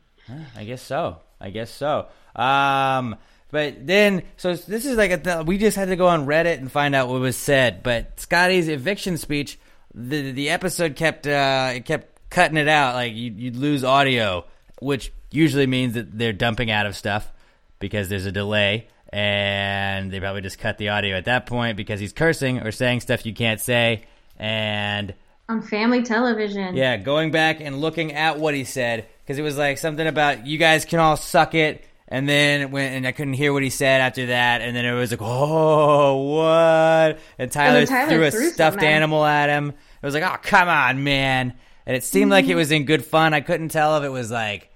I 0.58 0.64
guess 0.64 0.82
so. 0.82 1.18
I 1.40 1.52
guess 1.52 1.70
so. 1.70 2.08
Um, 2.36 3.18
but 3.52 3.86
then, 3.86 4.24
so 4.38 4.56
this 4.56 4.86
is 4.88 4.98
like 4.98 5.12
a 5.12 5.18
th- 5.18 5.46
we 5.46 5.60
just 5.60 5.78
had 5.78 5.90
to 5.90 5.96
go 5.96 6.08
on 6.08 6.26
Reddit 6.26 6.58
and 6.58 6.72
find 6.72 6.96
out 6.96 7.08
what 7.08 7.22
was 7.22 7.38
said. 7.38 7.84
But 7.84 8.20
Scotty's 8.20 8.68
eviction 8.68 9.18
speech, 9.18 9.60
the 9.94 10.32
the 10.32 10.50
episode 10.50 10.96
kept 10.96 11.28
uh, 11.28 11.74
it 11.76 11.86
kept 11.86 12.30
cutting 12.32 12.58
it 12.58 12.68
out. 12.68 12.96
Like 12.96 13.14
you, 13.14 13.32
you'd 13.32 13.56
lose 13.56 13.84
audio, 13.84 14.46
which 14.82 15.14
usually 15.30 15.68
means 15.68 15.94
that 15.94 16.18
they're 16.18 16.34
dumping 16.34 16.72
out 16.72 16.88
of 16.88 16.96
stuff 16.96 17.32
because 17.78 18.10
there's 18.10 18.26
a 18.26 18.32
delay, 18.32 18.88
and 19.10 20.12
they 20.12 20.20
probably 20.20 20.42
just 20.42 20.58
cut 20.58 20.80
the 20.80 20.90
audio 20.90 21.16
at 21.16 21.26
that 21.26 21.46
point 21.46 21.78
because 21.78 22.00
he's 22.00 22.14
cursing 22.14 22.60
or 22.60 22.72
saying 22.72 23.02
stuff 23.02 23.24
you 23.24 23.34
can't 23.36 23.62
say, 23.62 24.06
and 24.38 25.14
On 25.50 25.62
family 25.62 26.04
television. 26.04 26.76
yeah, 26.76 26.98
going 26.98 27.32
back 27.32 27.60
and 27.60 27.80
looking 27.80 28.14
at 28.14 28.40
what 28.40 28.54
he 28.54 28.64
said 28.64 29.08
because 29.24 29.38
it 29.38 29.42
was 29.42 29.58
like 29.58 29.78
something 29.78 30.08
about 30.08 30.48
you 30.48 30.58
guys 30.58 30.86
can 30.86 31.00
all 31.00 31.18
suck 31.18 31.54
it, 31.54 31.84
and 32.08 32.28
then 32.28 32.72
when 32.72 32.94
and 32.94 33.08
I 33.08 33.12
couldn't 33.12 33.34
hear 33.34 33.52
what 33.52 33.64
he 33.64 33.70
said 33.70 34.02
after 34.02 34.28
that, 34.28 34.62
and 34.62 34.76
then 34.76 34.86
it 34.86 34.94
was 34.94 35.12
like, 35.12 35.22
oh, 35.22 36.18
what? 36.36 37.20
And 37.38 37.52
Tyler, 37.52 37.86
Tyler 37.86 38.10
threw 38.10 38.26
a 38.26 38.32
threw 38.32 38.50
stuffed 38.50 38.76
something 38.76 38.88
animal 38.88 39.26
at 39.26 39.50
him. 39.50 39.70
It 39.70 40.06
was 40.06 40.14
like, 40.14 40.24
oh, 40.24 40.38
come 40.42 40.70
on, 40.70 41.04
man. 41.04 41.54
And 41.86 41.98
it 41.98 42.04
seemed 42.04 42.32
like 42.32 42.46
it 42.46 42.50
mm-hmm. 42.50 42.58
was 42.58 42.72
in 42.72 42.86
good 42.86 43.06
fun. 43.06 43.34
I 43.34 43.42
couldn't 43.42 43.70
tell 43.70 43.98
if 43.98 44.04
it 44.04 44.10
was 44.10 44.32
like 44.32 44.72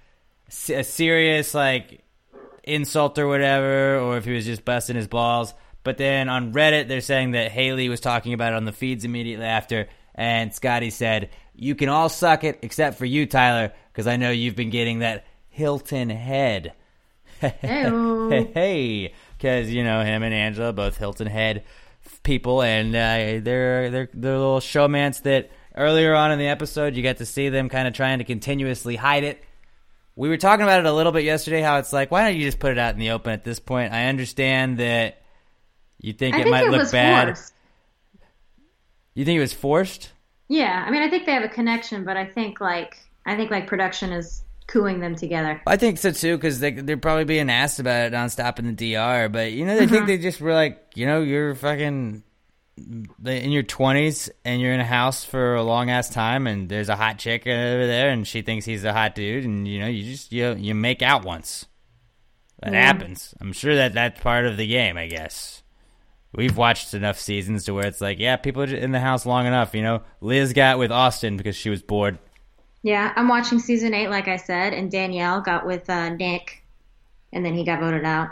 a 0.69 0.83
serious 0.83 1.53
like 1.53 2.03
insult 2.63 3.17
or 3.17 3.27
whatever, 3.27 3.99
or 3.99 4.17
if 4.17 4.25
he 4.25 4.33
was 4.33 4.45
just 4.45 4.65
busting 4.65 4.95
his 4.95 5.07
balls. 5.07 5.53
But 5.83 5.97
then 5.97 6.27
on 6.27 6.53
Reddit, 6.53 6.87
they're 6.87 7.01
saying 7.01 7.31
that 7.31 7.51
Haley 7.51 7.87
was 7.87 8.01
talking 8.01 8.33
about 8.33 8.53
it 8.53 8.57
on 8.57 8.65
the 8.65 8.73
feeds 8.73 9.05
immediately 9.05 9.45
after, 9.45 9.87
and 10.17 10.53
Scotty 10.53 10.89
said, 10.89 11.29
"You 11.55 11.75
can 11.75 11.87
all 11.89 12.09
suck 12.09 12.43
it 12.43 12.59
except 12.63 12.97
for 12.97 13.05
you, 13.05 13.25
Tyler, 13.25 13.71
because 13.93 14.07
I 14.07 14.17
know 14.17 14.31
you've 14.31 14.55
been 14.55 14.71
getting 14.71 14.99
that 14.99 15.25
Hilton 15.49 16.09
head." 16.09 16.73
Hey, 17.39 19.13
because 19.37 19.69
you 19.71 19.83
know 19.83 20.03
him 20.03 20.23
and 20.23 20.33
Angela 20.33 20.73
both 20.73 20.97
Hilton 20.97 21.27
Head 21.27 21.63
people, 22.23 22.61
and 22.61 22.95
uh, 22.95 23.43
they're 23.43 23.89
they're 23.91 24.09
they're 24.13 24.37
little 24.37 24.59
showmance 24.59 25.21
that 25.23 25.51
earlier 25.75 26.15
on 26.15 26.31
in 26.31 26.39
the 26.39 26.47
episode 26.47 26.95
you 26.95 27.03
got 27.03 27.17
to 27.17 27.25
see 27.25 27.49
them 27.49 27.69
kind 27.69 27.87
of 27.87 27.93
trying 27.93 28.17
to 28.17 28.23
continuously 28.23 28.95
hide 28.95 29.23
it. 29.23 29.43
We 30.15 30.29
were 30.29 30.37
talking 30.37 30.63
about 30.63 30.79
it 30.79 30.87
a 30.87 30.91
little 30.93 31.11
bit 31.11 31.23
yesterday. 31.25 31.61
How 31.61 31.77
it's 31.77 31.93
like, 31.93 32.09
why 32.09 32.23
don't 32.27 32.39
you 32.39 32.43
just 32.45 32.59
put 32.59 32.71
it 32.71 32.79
out 32.79 32.93
in 32.95 32.99
the 32.99 33.11
open 33.11 33.33
at 33.33 33.43
this 33.43 33.59
point? 33.59 33.93
I 33.93 34.07
understand 34.07 34.79
that 34.79 35.21
you 35.99 36.13
think 36.13 36.35
I 36.35 36.39
it 36.39 36.43
think 36.43 36.51
might 36.55 36.65
it 36.65 36.71
look 36.71 36.91
bad. 36.91 37.27
forced. 37.27 37.53
You 39.17 39.25
think 39.25 39.37
it 39.37 39.41
was 39.41 39.51
forced? 39.53 40.11
Yeah, 40.47 40.83
I 40.85 40.91
mean, 40.91 41.01
I 41.01 41.09
think 41.09 41.25
they 41.25 41.31
have 41.31 41.41
a 41.43 41.49
connection, 41.49 42.03
but 42.03 42.17
I 42.17 42.25
think 42.25 42.61
like 42.61 42.99
I 43.25 43.35
think 43.35 43.49
like 43.49 43.65
production 43.65 44.11
is 44.11 44.43
cooing 44.67 44.99
them 44.99 45.15
together. 45.15 45.59
I 45.65 45.75
think 45.75 45.97
so 45.97 46.11
too, 46.11 46.37
because 46.37 46.59
they, 46.59 46.69
they're 46.69 46.97
probably 46.97 47.23
being 47.23 47.49
asked 47.49 47.79
about 47.79 48.05
it 48.05 48.13
nonstop 48.13 48.59
in 48.59 48.75
the 48.75 48.93
DR. 48.93 49.27
But 49.27 49.53
you 49.53 49.65
know, 49.65 49.73
they 49.73 49.87
think 49.87 50.03
uh-huh. 50.03 50.05
they 50.05 50.19
just 50.19 50.39
were 50.39 50.53
like, 50.53 50.91
you 50.93 51.07
know, 51.07 51.21
you're 51.21 51.55
fucking 51.55 52.21
in 52.77 53.51
your 53.51 53.63
twenties 53.63 54.29
and 54.45 54.61
you're 54.61 54.71
in 54.71 54.79
a 54.79 54.85
house 54.85 55.25
for 55.25 55.55
a 55.55 55.63
long 55.63 55.89
ass 55.89 56.11
time, 56.11 56.45
and 56.45 56.69
there's 56.69 56.89
a 56.89 56.95
hot 56.95 57.17
chick 57.17 57.47
over 57.47 57.87
there, 57.87 58.11
and 58.11 58.27
she 58.27 58.43
thinks 58.43 58.65
he's 58.65 58.83
a 58.83 58.93
hot 58.93 59.15
dude, 59.15 59.45
and 59.45 59.67
you 59.67 59.79
know, 59.79 59.87
you 59.87 60.03
just 60.03 60.31
you 60.31 60.53
you 60.53 60.75
make 60.75 61.01
out 61.01 61.25
once. 61.25 61.65
That 62.61 62.71
Yeah. 62.71 62.85
happens. 62.85 63.33
I'm 63.41 63.51
sure 63.51 63.73
that 63.77 63.95
that's 63.95 64.21
part 64.21 64.45
of 64.45 64.57
the 64.57 64.67
game. 64.67 64.95
I 64.95 65.07
guess 65.07 65.56
we've 66.35 66.57
watched 66.57 66.93
enough 66.93 67.19
seasons 67.19 67.63
to 67.65 67.73
where 67.73 67.85
it's 67.85 68.01
like, 68.01 68.19
yeah, 68.19 68.35
people 68.35 68.61
are 68.63 68.65
in 68.75 68.91
the 68.91 68.99
house 68.99 69.25
long 69.25 69.45
enough. 69.45 69.73
You 69.75 69.81
know, 69.81 70.01
Liz 70.21 70.53
got 70.53 70.77
with 70.79 70.91
Austin 70.91 71.37
because 71.37 71.55
she 71.55 71.69
was 71.69 71.81
bored. 71.81 72.17
Yeah, 72.83 73.11
I'm 73.15 73.27
watching 73.27 73.59
season 73.59 73.93
eight, 73.93 74.09
like 74.09 74.27
I 74.27 74.37
said, 74.37 74.73
and 74.73 74.89
Daniele 74.91 75.41
got 75.41 75.65
with 75.65 75.89
uh, 75.89 76.09
Nick, 76.09 76.63
and 77.33 77.43
then 77.45 77.53
he 77.53 77.63
got 77.65 77.79
voted 77.79 78.05
out 78.05 78.29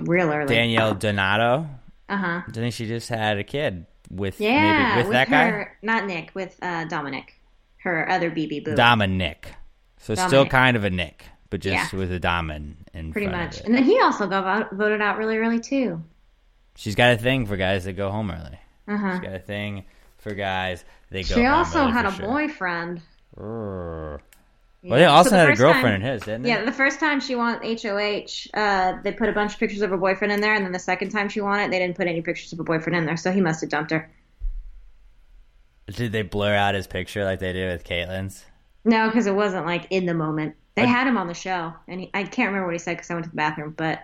real 0.00 0.30
early. 0.32 0.52
Daniele 0.54 0.94
Donato. 0.94 1.66
Uh 2.08 2.16
huh. 2.16 2.42
I 2.48 2.50
think 2.52 2.74
she 2.74 2.86
just 2.86 3.08
had 3.08 3.38
a 3.38 3.44
kid 3.44 3.86
with 4.10 4.40
Yeah, 4.40 4.96
maybe 4.96 5.08
with, 5.08 5.12
that 5.12 5.28
her, 5.28 5.76
not 5.82 6.06
Nick, 6.06 6.30
with 6.34 6.58
uh, 6.62 6.84
Dominic, 6.86 7.38
her 7.78 8.08
other 8.10 8.30
BB 8.30 8.64
boo. 8.64 8.74
Dominic. 8.74 9.48
So 9.98 10.14
still 10.16 10.46
kind 10.46 10.76
of 10.76 10.82
a 10.84 10.90
Nick, 10.90 11.26
but 11.48 11.60
just 11.60 11.92
Yeah. 11.92 11.98
with 11.98 12.12
a 12.12 12.18
Domin 12.18 12.74
in 12.92 13.12
pretty 13.12 13.28
much. 13.28 13.60
And 13.60 13.72
then 13.74 13.84
he 13.84 14.00
also 14.00 14.26
got 14.26 14.70
vo- 14.70 14.76
voted 14.76 15.00
out 15.00 15.16
really 15.16 15.36
early 15.38 15.60
too. 15.60 16.02
She's 16.76 16.94
got 16.94 17.12
a 17.12 17.16
thing 17.18 17.46
for 17.46 17.56
guys 17.56 17.84
that 17.84 17.92
go 17.94 18.10
home 18.10 18.30
early. 18.30 18.58
Uh 18.88 18.96
huh. 18.96 19.12
She's 19.12 19.20
got 19.20 19.34
a 19.34 19.38
thing 19.38 19.84
for 20.18 20.34
guys 20.34 20.84
that 21.10 21.28
go 21.28 21.34
home. 21.34 21.42
She 21.42 21.46
also 21.46 21.86
had 21.86 22.06
a 22.06 22.12
sure. 22.12 22.26
boyfriend. 22.26 23.00
Brrr. 23.36 24.20
Well, 24.84 24.98
they 24.98 25.04
also 25.04 25.30
So 25.30 25.36
the 25.36 25.40
had 25.42 25.50
a 25.50 25.56
girlfriend 25.56 25.84
time- 25.84 25.94
in 26.02 26.12
his, 26.12 26.22
didn't 26.22 26.42
they? 26.42 26.48
Yeah, 26.48 26.64
the 26.64 26.72
first 26.72 26.98
time 26.98 27.20
she 27.20 27.36
won 27.36 27.60
HOH, 27.62 28.48
uh, 28.52 29.00
they 29.02 29.12
put 29.12 29.28
a 29.28 29.32
bunch 29.32 29.52
of 29.54 29.60
pictures 29.60 29.80
of 29.80 29.90
her 29.90 29.96
boyfriend 29.96 30.32
in 30.32 30.40
there, 30.40 30.54
and 30.54 30.64
then 30.64 30.72
the 30.72 30.78
second 30.80 31.10
time 31.10 31.28
she 31.28 31.40
won 31.40 31.60
it, 31.60 31.70
they 31.70 31.78
didn't 31.78 31.96
put 31.96 32.08
any 32.08 32.20
pictures 32.20 32.52
of 32.52 32.58
her 32.58 32.64
boyfriend 32.64 32.96
in 32.96 33.06
there, 33.06 33.16
so 33.16 33.30
he 33.30 33.40
must 33.40 33.60
have 33.60 33.70
dumped 33.70 33.92
her. 33.92 34.10
Did 35.86 36.10
they 36.10 36.22
blur 36.22 36.54
out 36.54 36.74
his 36.74 36.86
picture 36.88 37.24
like 37.24 37.38
they 37.38 37.52
did 37.52 37.70
with 37.70 37.84
Caitlin's? 37.84 38.44
No, 38.84 39.06
because 39.08 39.26
it 39.26 39.34
wasn't 39.34 39.66
like 39.66 39.86
in 39.90 40.06
the 40.06 40.14
moment. 40.14 40.56
They 40.74 40.86
had 40.86 41.06
him 41.06 41.16
on 41.18 41.28
the 41.28 41.34
show, 41.34 41.74
and 41.86 42.00
he, 42.00 42.10
I 42.14 42.24
can't 42.24 42.48
remember 42.48 42.66
what 42.66 42.72
he 42.74 42.78
said 42.78 42.96
because 42.96 43.10
I 43.10 43.14
went 43.14 43.24
to 43.24 43.30
the 43.30 43.36
bathroom, 43.36 43.74
but 43.76 44.00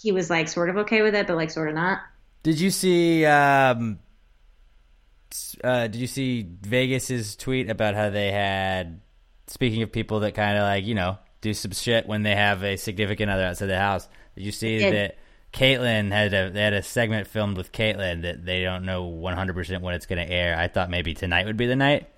he 0.00 0.12
was 0.12 0.30
like 0.30 0.48
sort 0.48 0.70
of 0.70 0.76
okay 0.78 1.02
with 1.02 1.14
it, 1.14 1.26
but 1.26 1.36
like 1.36 1.50
sort 1.50 1.68
of 1.68 1.74
not. 1.74 2.00
Did 2.42 2.60
you 2.60 2.70
see? 2.70 3.24
Um, 3.24 3.98
uh, 5.62 5.86
did 5.86 5.96
you 5.96 6.06
see 6.06 6.46
Vegas's 6.62 7.36
tweet 7.36 7.70
about 7.70 7.94
how 7.94 8.10
they 8.10 8.30
had? 8.30 9.00
Speaking 9.46 9.82
of 9.82 9.90
people 9.90 10.20
that 10.20 10.34
kind 10.34 10.56
of 10.56 10.62
like 10.62 10.84
you 10.86 10.94
know 10.94 11.18
do 11.40 11.54
some 11.54 11.72
shit 11.72 12.06
when 12.06 12.22
they 12.22 12.34
have 12.34 12.62
a 12.62 12.76
significant 12.76 13.30
other 13.30 13.44
outside 13.44 13.66
the 13.66 13.78
house. 13.78 14.08
Did 14.36 14.44
you 14.44 14.52
see 14.52 14.78
did. 14.78 14.94
that 14.94 15.18
Caitlyn 15.52 16.12
had 16.12 16.32
a 16.32 16.50
they 16.50 16.62
had 16.62 16.74
a 16.74 16.82
segment 16.82 17.26
filmed 17.26 17.56
with 17.56 17.72
Caitlyn 17.72 18.22
that 18.22 18.44
they 18.44 18.62
don't 18.62 18.84
know 18.84 19.04
one 19.06 19.34
hundred 19.34 19.54
percent 19.54 19.82
when 19.82 19.94
it's 19.94 20.06
going 20.06 20.24
to 20.24 20.32
air. 20.32 20.56
I 20.56 20.68
thought 20.68 20.90
maybe 20.90 21.14
tonight 21.14 21.46
would 21.46 21.56
be 21.56 21.66
the 21.66 21.76
night, 21.76 22.08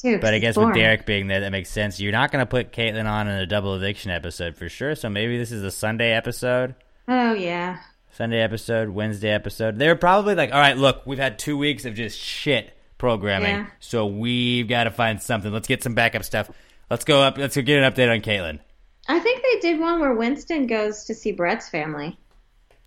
Too, 0.00 0.18
but 0.20 0.32
I 0.32 0.38
guess 0.38 0.56
with. 0.56 0.74
Derek 0.74 1.06
being 1.06 1.26
there, 1.26 1.40
that 1.40 1.50
makes 1.50 1.70
sense. 1.70 1.98
You're 1.98 2.12
not 2.12 2.30
going 2.30 2.40
to 2.42 2.46
put 2.46 2.72
Caitlyn 2.72 3.06
on 3.06 3.26
in 3.28 3.34
a 3.38 3.46
double 3.46 3.74
eviction 3.74 4.10
episode 4.12 4.56
for 4.56 4.68
sure. 4.68 4.94
So 4.94 5.08
maybe 5.08 5.36
this 5.38 5.50
is 5.50 5.62
a 5.64 5.70
Sunday 5.72 6.12
episode. 6.12 6.74
Oh 7.08 7.32
yeah, 7.32 7.78
Sunday 8.12 8.40
episode, 8.40 8.90
Wednesday 8.90 9.30
episode. 9.30 9.78
They're 9.78 9.96
probably 9.96 10.34
like, 10.34 10.52
all 10.52 10.60
right, 10.60 10.76
look, 10.76 11.04
we've 11.06 11.18
had 11.18 11.38
two 11.38 11.56
weeks 11.58 11.84
of 11.84 11.94
just 11.94 12.18
shit 12.18 12.76
programming, 12.98 13.48
Yeah. 13.50 13.66
so 13.80 14.06
we've 14.06 14.68
got 14.68 14.84
to 14.84 14.90
find 14.90 15.20
something. 15.22 15.52
Let's 15.52 15.68
get 15.68 15.82
some 15.82 15.94
backup 15.94 16.24
stuff. 16.24 16.50
Let's 16.90 17.04
go 17.04 17.20
up. 17.22 17.38
Let's 17.38 17.56
go 17.56 17.62
get 17.62 17.82
an 17.82 17.92
update 17.92 18.12
on 18.12 18.20
Caitlyn. 18.20 18.60
I 19.08 19.18
think 19.20 19.42
they 19.42 19.60
did 19.60 19.80
one 19.80 20.00
where 20.00 20.14
Winston 20.14 20.66
goes 20.66 21.04
to 21.04 21.14
see 21.14 21.32
Brett's 21.32 21.68
family. 21.68 22.18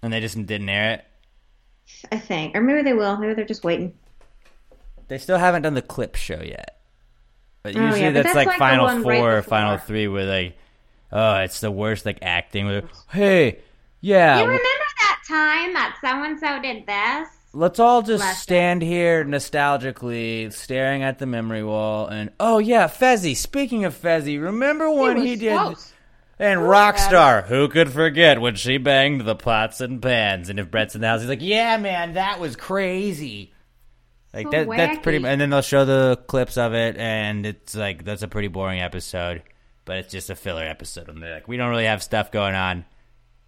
And 0.04 0.12
they 0.14 0.20
just 0.20 0.36
didn't 0.46 0.70
air 0.70 0.94
it. 0.94 1.06
I 2.12 2.18
think, 2.20 2.56
or 2.56 2.62
maybe 2.62 2.84
they 2.84 2.94
will. 2.94 3.18
Maybe 3.18 3.34
they're 3.34 3.46
just 3.46 3.64
waiting. 3.64 3.94
They 5.08 5.18
still 5.18 5.38
haven't 5.38 5.64
done 5.64 5.74
the 5.74 5.82
clip 5.82 6.16
show 6.16 6.42
yet. 6.42 6.78
But 7.64 7.76
Oh, 7.76 7.82
usually 7.82 8.02
yeah, 8.02 8.10
but 8.10 8.14
that's, 8.24 8.26
that's 8.28 8.36
like, 8.36 8.48
like 8.48 8.58
final 8.60 9.02
four 9.04 9.12
right 9.12 9.22
or 9.38 9.42
final 9.42 9.78
three 9.78 10.08
where 10.08 10.26
like, 10.26 10.58
oh, 11.12 11.36
it's 11.38 11.60
the 11.62 11.72
worst 11.72 12.06
like 12.06 12.20
acting. 12.22 12.66
Where, 12.66 12.84
hey, 13.12 13.60
yeah, 14.02 14.38
you 14.38 14.46
w- 14.46 14.58
remember 14.58 14.86
that 15.00 15.22
time 15.28 15.74
that 15.74 15.98
so 16.02 16.24
and 16.24 16.40
so 16.40 16.62
did 16.62 16.86
this? 16.88 17.28
let's 17.54 17.80
all 17.80 18.02
just 18.02 18.22
Last 18.22 18.42
stand 18.44 18.82
here 18.82 19.26
nostalgically 19.26 20.52
staring 20.54 21.04
at 21.04 21.20
the 21.20 21.26
memory 21.26 21.64
wall 21.64 22.08
and 22.08 22.32
oh 22.40 22.60
yeah 22.60 22.88
fessy 22.88 23.36
speaking 23.36 23.84
of 23.84 23.94
fessy 23.94 24.42
remember 24.42 24.90
when 24.90 25.18
he, 25.18 25.32
was 25.32 25.40
did 25.40 25.58
close. 25.60 25.94
and 26.40 26.62
rockstar 26.62 27.44
who 27.48 27.68
could 27.68 27.92
forget 27.92 28.40
when 28.40 28.56
she 28.56 28.78
banged 28.78 29.22
the 29.26 29.36
pots 29.36 29.82
and 29.82 30.02
pans 30.02 30.48
and 30.48 30.62
if 30.62 30.72
brett's 30.72 30.96
in 30.96 31.02
the 31.02 31.08
house 31.08 31.20
he's 31.20 31.28
like 31.30 31.42
yeah 31.42 31.76
man 31.76 32.14
that 32.14 32.40
was 32.40 32.56
crazy 32.56 33.51
like 34.34 34.48
So 34.48 34.52
that 34.52 34.68
that's 34.70 35.00
pretty 35.00 35.26
and 35.26 35.40
then 35.42 35.50
they'll 35.50 35.62
show 35.62 35.86
the 35.86 36.18
clips 36.28 36.58
of 36.58 36.74
it 36.74 36.98
and 36.98 37.46
it's 37.46 37.76
like 37.76 38.04
that's 38.06 38.22
a 38.24 38.28
pretty 38.28 38.48
boring 38.48 38.80
episode 38.82 39.44
but 39.86 39.98
it's 39.98 40.12
just 40.12 40.30
a 40.30 40.36
filler 40.36 40.64
episode 40.64 41.10
and 41.10 41.22
they're 41.22 41.34
like 41.34 41.48
we 41.48 41.58
don't 41.58 41.70
really 41.70 41.86
have 41.86 42.02
stuff 42.04 42.32
going 42.32 42.56
on 42.56 42.86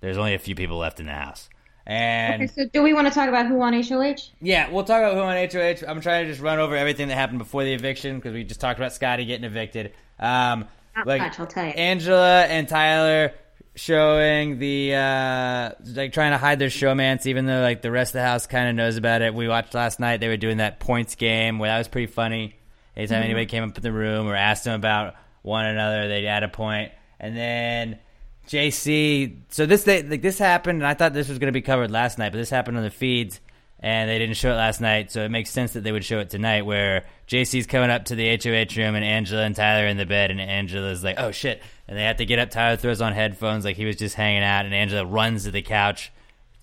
there's 0.02 0.18
only 0.18 0.34
a 0.34 0.40
few 0.40 0.56
people 0.56 0.78
left 0.78 1.00
in 1.00 1.06
the 1.06 1.13
house 1.13 1.50
and 1.86 2.44
Okay, 2.44 2.52
so 2.56 2.70
do 2.72 2.82
we 2.82 2.94
want 2.94 3.08
to 3.08 3.13
talk 3.13 3.28
about 3.28 3.46
who 3.48 3.56
won 3.56 3.74
HOH? 3.74 4.16
yeah, 4.40 4.70
we'll 4.70 4.86
talk 4.86 5.00
about 5.00 5.16
who 5.16 5.20
on 5.20 5.36
HOH. 5.36 5.86
I'm 5.86 6.00
trying 6.00 6.24
to 6.24 6.32
just 6.32 6.42
run 6.42 6.58
over 6.60 6.78
everything 6.78 7.10
that 7.10 7.16
happened 7.16 7.40
before 7.40 7.66
the 7.66 7.74
eviction 7.74 8.16
because 8.16 8.34
we 8.34 8.46
just 8.46 8.62
talked 8.62 8.80
about 8.80 8.94
Scotty 8.94 9.25
getting 9.25 9.44
evicted. 9.44 9.92
Um, 10.18 10.66
Not 10.96 11.08
like 11.08 11.22
much, 11.22 11.40
I'll 11.42 11.46
tell 11.46 11.66
you. 11.66 11.72
Angela 11.72 12.44
and 12.46 12.70
Tyler 12.70 13.34
showing 13.75 14.60
the 14.60 14.94
uh 14.94 15.72
like 15.96 16.13
trying 16.13 16.32
to 16.32 16.38
hide 16.38 16.60
their 16.60 16.70
showmance 16.70 17.25
even 17.25 17.46
though 17.48 17.62
like 17.62 17.82
the 17.82 17.89
rest 17.89 18.10
of 18.12 18.13
the 18.13 18.22
house 18.22 18.46
kind 18.46 18.70
of 18.70 18.75
knows 18.75 18.98
about 18.98 19.22
it 19.24 19.34
we 19.34 19.48
watched 19.48 19.74
last 19.74 20.00
night 20.00 20.20
they 20.20 20.27
were 20.27 20.38
doing 20.38 20.58
that 20.58 20.80
points 20.80 21.15
game 21.15 21.58
where 21.58 21.70
that 21.72 21.80
was 21.80 21.88
pretty 21.88 22.06
funny 22.12 22.56
anytime 22.96 23.15
Mm-hmm. 23.18 23.24
anybody 23.25 23.46
came 23.48 23.63
up 23.63 23.75
in 23.75 23.82
the 23.82 23.92
room 23.92 24.27
or 24.27 24.36
asked 24.36 24.65
them 24.65 24.75
about 24.75 25.15
one 25.42 25.65
another 25.65 26.08
they'd 26.08 26.27
add 26.27 26.44
a 26.44 26.48
point. 26.50 26.92
and 27.20 27.36
then 27.36 28.00
jc 28.48 29.38
so 29.50 29.65
this 29.65 29.84
they, 29.84 30.03
like 30.03 30.22
this 30.22 30.38
happened 30.38 30.80
and 30.82 30.88
i 30.88 30.94
thought 30.94 31.13
this 31.13 31.27
was 31.30 31.39
going 31.39 31.48
to 31.48 31.51
be 31.58 31.62
covered 31.62 31.89
last 31.89 32.20
night 32.20 32.32
but 32.32 32.38
this 32.38 32.50
happened 32.51 32.77
on 32.77 32.84
the 32.84 32.89
feeds 32.92 33.39
and 33.84 34.10
they 34.10 34.18
didn't 34.18 34.38
show 34.38 34.54
it 34.54 34.56
last 34.56 34.80
night, 34.80 35.12
so 35.12 35.25
it 35.25 35.30
makes 35.30 35.52
sense 35.52 35.74
that 35.74 35.84
they 35.84 35.92
would 35.92 36.06
show 36.06 36.20
it 36.20 36.30
tonight. 36.30 36.62
Where 36.62 37.04
JC's 37.28 37.68
coming 37.68 37.90
up 37.90 38.06
to 38.06 38.16
the 38.16 38.30
HOH 38.30 38.82
room, 38.82 38.96
and 38.96 39.04
Angela 39.04 39.44
and 39.44 39.54
Tyler 39.54 39.84
are 39.84 39.88
in 39.90 39.98
the 39.98 40.06
bed, 40.06 40.32
and 40.32 40.40
Angela's 40.40 41.04
like, 41.04 41.20
"Oh 41.20 41.32
shit!" 41.32 41.62
and 41.86 41.98
they 41.98 42.04
have 42.04 42.16
to 42.18 42.25
get 42.25 42.40
up. 42.40 42.50
Tyler 42.50 42.78
throws 42.78 43.02
on 43.02 43.12
headphones, 43.12 43.66
like 43.66 43.75
he 43.75 43.84
was 43.84 43.98
just 43.98 44.16
hanging 44.16 44.42
out, 44.42 44.63
and 44.63 44.74
Angela 44.74 45.06
runs 45.06 45.44
to 45.44 45.52
the 45.52 45.62
couch, 45.62 46.13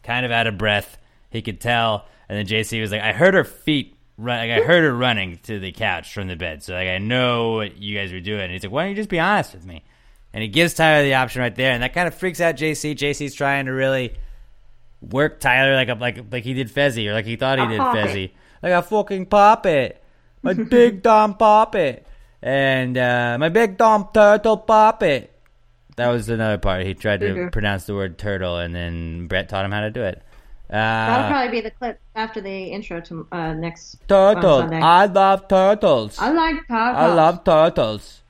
kind 0.03 0.25
of 0.25 0.33
out 0.33 0.47
of 0.47 0.57
breath. 0.57 0.97
He 1.29 1.43
could 1.43 1.61
tell, 1.61 2.07
and 2.27 2.39
then 2.39 2.47
JC 2.47 2.81
was 2.81 2.91
like, 2.91 3.03
"I 3.03 3.13
heard 3.13 3.35
her 3.35 3.45
feet." 3.45 3.97
Run, 4.17 4.39
like 4.39 4.63
I 4.63 4.65
heard 4.67 4.85
her 4.85 4.95
running 4.95 5.39
to 5.45 5.59
the 5.59 5.73
couch 5.73 6.13
from 6.13 6.29
the 6.29 6.37
bed, 6.37 6.63
so 6.63 6.75
like 6.75 6.89
I 6.89 6.99
know 6.99 7.53
what 7.53 7.81
you 7.81 7.97
guys 7.97 8.13
were 8.13 8.21
doing. 8.21 8.43
And 8.43 8.53
he's 8.53 8.63
like, 8.63 8.73
"Why 8.73 8.83
don't 8.83 8.91
you 8.91 8.97
just 8.97 9.09
be 9.09 9.19
honest 9.19 9.55
with 9.55 9.67
me?" 9.67 9.83
And 10.33 10.43
he 10.43 10.49
gives 10.49 10.75
Tyler 10.75 11.05
the 11.05 11.15
option 11.15 11.43
right 11.43 11.55
there, 11.55 11.73
and 11.73 11.83
that 11.83 11.93
kind 11.93 12.09
of 12.09 12.15
freaks 12.15 12.41
out 12.41 12.57
JC. 12.57 12.95
JC's 12.95 13.35
trying 13.35 13.67
to 13.67 13.73
really 13.73 14.15
work 15.03 15.41
Tyler 15.41 15.75
like 15.75 15.89
a, 15.89 15.95
like 15.95 16.25
like 16.31 16.45
he 16.45 16.55
did 16.55 16.69
Fessy 16.73 17.09
or 17.09 17.13
like 17.15 17.25
he 17.27 17.37
thought 17.37 17.59
he 17.59 17.67
did. 17.67 17.81
Fessy. 17.81 18.31
Like 18.63 18.73
a 18.73 18.83
fucking 18.83 19.27
puppet. 19.27 20.03
My 20.43 20.53
big 20.77 21.03
dumb 21.03 21.35
puppet. 21.35 22.07
And 22.43 22.97
uh, 22.97 23.37
my 23.39 23.49
big 23.51 23.77
dumb 23.77 24.09
turtle 24.15 24.57
puppet. 24.57 25.33
That 25.97 26.09
was 26.09 26.29
another 26.31 26.57
part. 26.59 26.87
He 26.87 26.95
tried 26.95 27.21
to 27.21 27.27
Mhm. 27.35 27.53
pronounce 27.53 27.85
the 27.85 27.95
word 27.95 28.17
turtle 28.17 28.57
and 28.59 28.75
then 28.75 29.27
Brett 29.27 29.49
taught 29.51 29.65
him 29.65 29.73
how 29.73 29.81
to 29.81 29.91
do 29.91 30.03
it. 30.03 30.23
That'll 30.69 31.25
Uh, 31.25 31.29
probably 31.29 31.51
be 31.51 31.61
the 31.63 31.71
clip 31.73 31.99
after 32.15 32.41
the 32.41 32.65
intro 32.71 33.01
to 33.01 33.27
uh, 33.33 33.53
next 33.55 33.97
turtles. 34.09 34.71
I 34.73 35.07
love 35.07 35.49
turtles. 35.49 36.17
I 36.19 36.31
like 36.31 36.57
turtles. 36.69 36.97
I 36.97 37.07
love 37.13 37.45
turtles. 37.45 38.23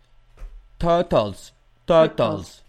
Turtles. 0.79 1.53
Turtles. 1.87 2.63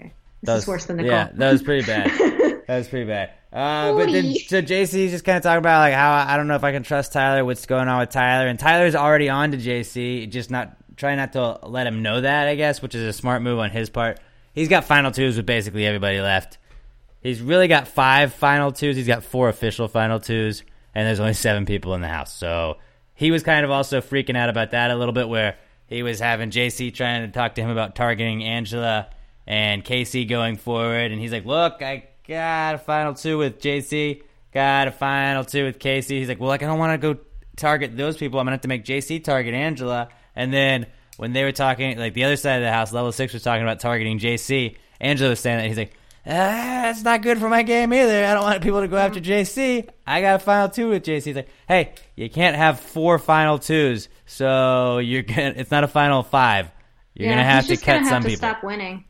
This 0.00 0.10
That 0.44 0.56
is 0.58 0.66
worse 0.68 0.86
than 0.86 0.96
the 0.96 1.04
Yeah, 1.04 1.26
call. 1.28 1.36
that 1.36 1.52
was 1.52 1.62
pretty 1.62 1.86
bad. 1.86 2.10
that 2.68 2.76
was 2.76 2.88
pretty 2.88 3.06
bad. 3.06 3.30
Uh, 3.50 3.94
but 3.94 4.12
then, 4.12 4.34
so 4.34 4.60
JC's 4.60 5.10
just 5.10 5.24
kind 5.24 5.38
of 5.38 5.42
talking 5.42 5.58
about 5.58 5.80
like 5.80 5.94
how 5.94 6.12
I 6.12 6.36
don't 6.36 6.48
know 6.48 6.54
if 6.54 6.64
I 6.64 6.70
can 6.70 6.82
trust 6.82 7.14
Tyler. 7.14 7.42
What's 7.42 7.64
going 7.64 7.88
on 7.88 8.00
with 8.00 8.10
Tyler? 8.10 8.46
And 8.46 8.58
Tyler's 8.58 8.94
already 8.94 9.30
on 9.30 9.52
to 9.52 9.56
JC, 9.56 10.28
just 10.28 10.50
not 10.50 10.76
trying 10.94 11.16
not 11.16 11.32
to 11.32 11.60
let 11.62 11.86
him 11.86 12.02
know 12.02 12.20
that. 12.20 12.46
I 12.46 12.56
guess, 12.56 12.82
which 12.82 12.94
is 12.94 13.02
a 13.02 13.12
smart 13.14 13.40
move 13.40 13.58
on 13.58 13.70
his 13.70 13.88
part. 13.88 14.20
He's 14.52 14.68
got 14.68 14.84
final 14.84 15.10
twos 15.10 15.38
with 15.38 15.46
basically 15.46 15.86
everybody 15.86 16.20
left. 16.20 16.58
He's 17.22 17.40
really 17.40 17.68
got 17.68 17.88
five 17.88 18.34
final 18.34 18.70
twos. 18.70 18.96
He's 18.96 19.06
got 19.06 19.24
four 19.24 19.48
official 19.48 19.88
final 19.88 20.20
twos, 20.20 20.62
and 20.94 21.06
there's 21.06 21.20
only 21.20 21.32
seven 21.32 21.64
people 21.64 21.94
in 21.94 22.02
the 22.02 22.08
house. 22.08 22.36
So 22.36 22.76
he 23.14 23.30
was 23.30 23.42
kind 23.42 23.64
of 23.64 23.70
also 23.70 24.02
freaking 24.02 24.36
out 24.36 24.50
about 24.50 24.72
that 24.72 24.90
a 24.90 24.94
little 24.94 25.14
bit, 25.14 25.26
where 25.26 25.56
he 25.86 26.02
was 26.02 26.20
having 26.20 26.50
JC 26.50 26.92
trying 26.92 27.22
to 27.22 27.32
talk 27.32 27.54
to 27.54 27.62
him 27.62 27.70
about 27.70 27.96
targeting 27.96 28.44
Angela 28.44 29.08
and 29.46 29.82
Casey 29.82 30.26
going 30.26 30.58
forward, 30.58 31.12
and 31.12 31.18
he's 31.18 31.32
like, 31.32 31.46
"Look, 31.46 31.80
I 31.80 32.07
got 32.28 32.74
a 32.74 32.78
final 32.78 33.14
two 33.14 33.38
with 33.38 33.58
JC, 33.60 34.22
got 34.52 34.88
a 34.88 34.92
final 34.92 35.44
two 35.44 35.64
with 35.64 35.78
Casey." 35.78 36.18
He's 36.18 36.28
like, 36.28 36.38
"Well, 36.38 36.48
like 36.48 36.62
I 36.62 36.66
don't 36.66 36.78
want 36.78 37.00
to 37.00 37.14
go 37.14 37.20
target 37.56 37.96
those 37.96 38.16
people. 38.16 38.38
I'm 38.38 38.46
gonna 38.46 38.54
have 38.54 38.62
to 38.62 38.68
make 38.68 38.84
JC 38.84 39.22
target 39.24 39.54
Angela." 39.54 40.08
And 40.36 40.52
then 40.52 40.86
when 41.16 41.32
they 41.32 41.42
were 41.42 41.52
talking, 41.52 41.98
like 41.98 42.14
the 42.14 42.24
other 42.24 42.36
side 42.36 42.56
of 42.56 42.62
the 42.62 42.72
house, 42.72 42.92
level 42.92 43.10
six 43.10 43.32
was 43.32 43.42
talking 43.42 43.62
about 43.62 43.80
targeting 43.80 44.18
JC. 44.18 44.76
Angela 45.00 45.30
was 45.30 45.40
saying 45.40 45.58
that 45.58 45.66
he's 45.66 45.78
like, 45.78 45.92
ah, 46.26 46.82
"That's 46.84 47.02
not 47.02 47.22
good 47.22 47.38
for 47.38 47.48
my 47.48 47.62
game 47.62 47.92
either. 47.92 48.24
I 48.24 48.34
don't 48.34 48.44
want 48.44 48.62
people 48.62 48.80
to 48.80 48.88
go 48.88 48.96
after 48.96 49.20
JC. 49.20 49.88
I 50.06 50.20
got 50.20 50.36
a 50.36 50.38
final 50.38 50.68
two 50.68 50.90
with 50.90 51.04
JC." 51.04 51.24
He's 51.24 51.36
like, 51.36 51.48
"Hey, 51.66 51.94
you 52.14 52.28
can't 52.28 52.56
have 52.56 52.78
four 52.80 53.18
final 53.18 53.58
twos, 53.58 54.08
so 54.26 54.98
you're 54.98 55.22
gonna. 55.22 55.54
It's 55.56 55.70
not 55.70 55.84
a 55.84 55.88
final 55.88 56.22
five. 56.22 56.70
You're 57.14 57.28
yeah, 57.28 57.34
gonna 57.34 57.44
have 57.44 57.66
to 57.66 57.76
cut 57.76 57.86
gonna 57.86 57.98
have 58.00 58.08
some 58.08 58.22
to 58.22 58.28
people." 58.28 58.48
Stop 58.48 58.62
winning. 58.62 59.04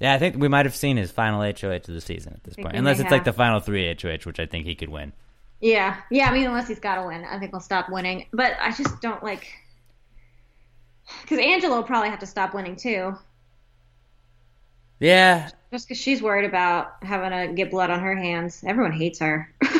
Yeah, 0.00 0.14
I 0.14 0.18
think 0.18 0.36
we 0.36 0.48
might 0.48 0.66
have 0.66 0.74
seen 0.74 0.96
his 0.96 1.10
final 1.10 1.42
HOH 1.42 1.74
of 1.74 1.86
the 1.86 2.00
season 2.00 2.32
at 2.34 2.42
this 2.44 2.56
point, 2.56 2.74
unless 2.76 3.00
it's 3.00 3.10
like 3.10 3.24
the 3.24 3.32
final 3.34 3.60
three 3.60 3.86
HOH, 3.94 4.24
which 4.24 4.40
I 4.40 4.46
think 4.46 4.66
he 4.66 4.74
could 4.74 4.88
win. 4.88 5.12
Yeah, 5.60 6.00
yeah. 6.10 6.30
I 6.30 6.32
mean, 6.32 6.46
unless 6.46 6.68
he's 6.68 6.80
got 6.80 6.96
to 6.96 7.06
win, 7.06 7.24
I 7.24 7.38
think 7.38 7.52
he'll 7.52 7.60
stop 7.60 7.90
winning. 7.90 8.26
But 8.32 8.56
I 8.60 8.72
just 8.72 9.00
don't 9.02 9.22
like 9.22 9.46
because 11.22 11.38
Angela 11.38 11.76
will 11.76 11.82
probably 11.84 12.10
have 12.10 12.20
to 12.20 12.26
stop 12.26 12.54
winning 12.54 12.76
too, 12.76 13.16
Yeah, 15.00 15.50
just 15.72 15.88
because 15.88 16.00
she's 16.00 16.22
worried 16.22 16.44
about 16.46 17.02
having 17.02 17.30
to 17.30 17.54
get 17.54 17.70
blood 17.70 17.90
on 17.90 18.00
her 18.00 18.16
hands. 18.16 18.62
Everyone 18.66 18.92
hates 18.92 19.18
her. 19.20 19.52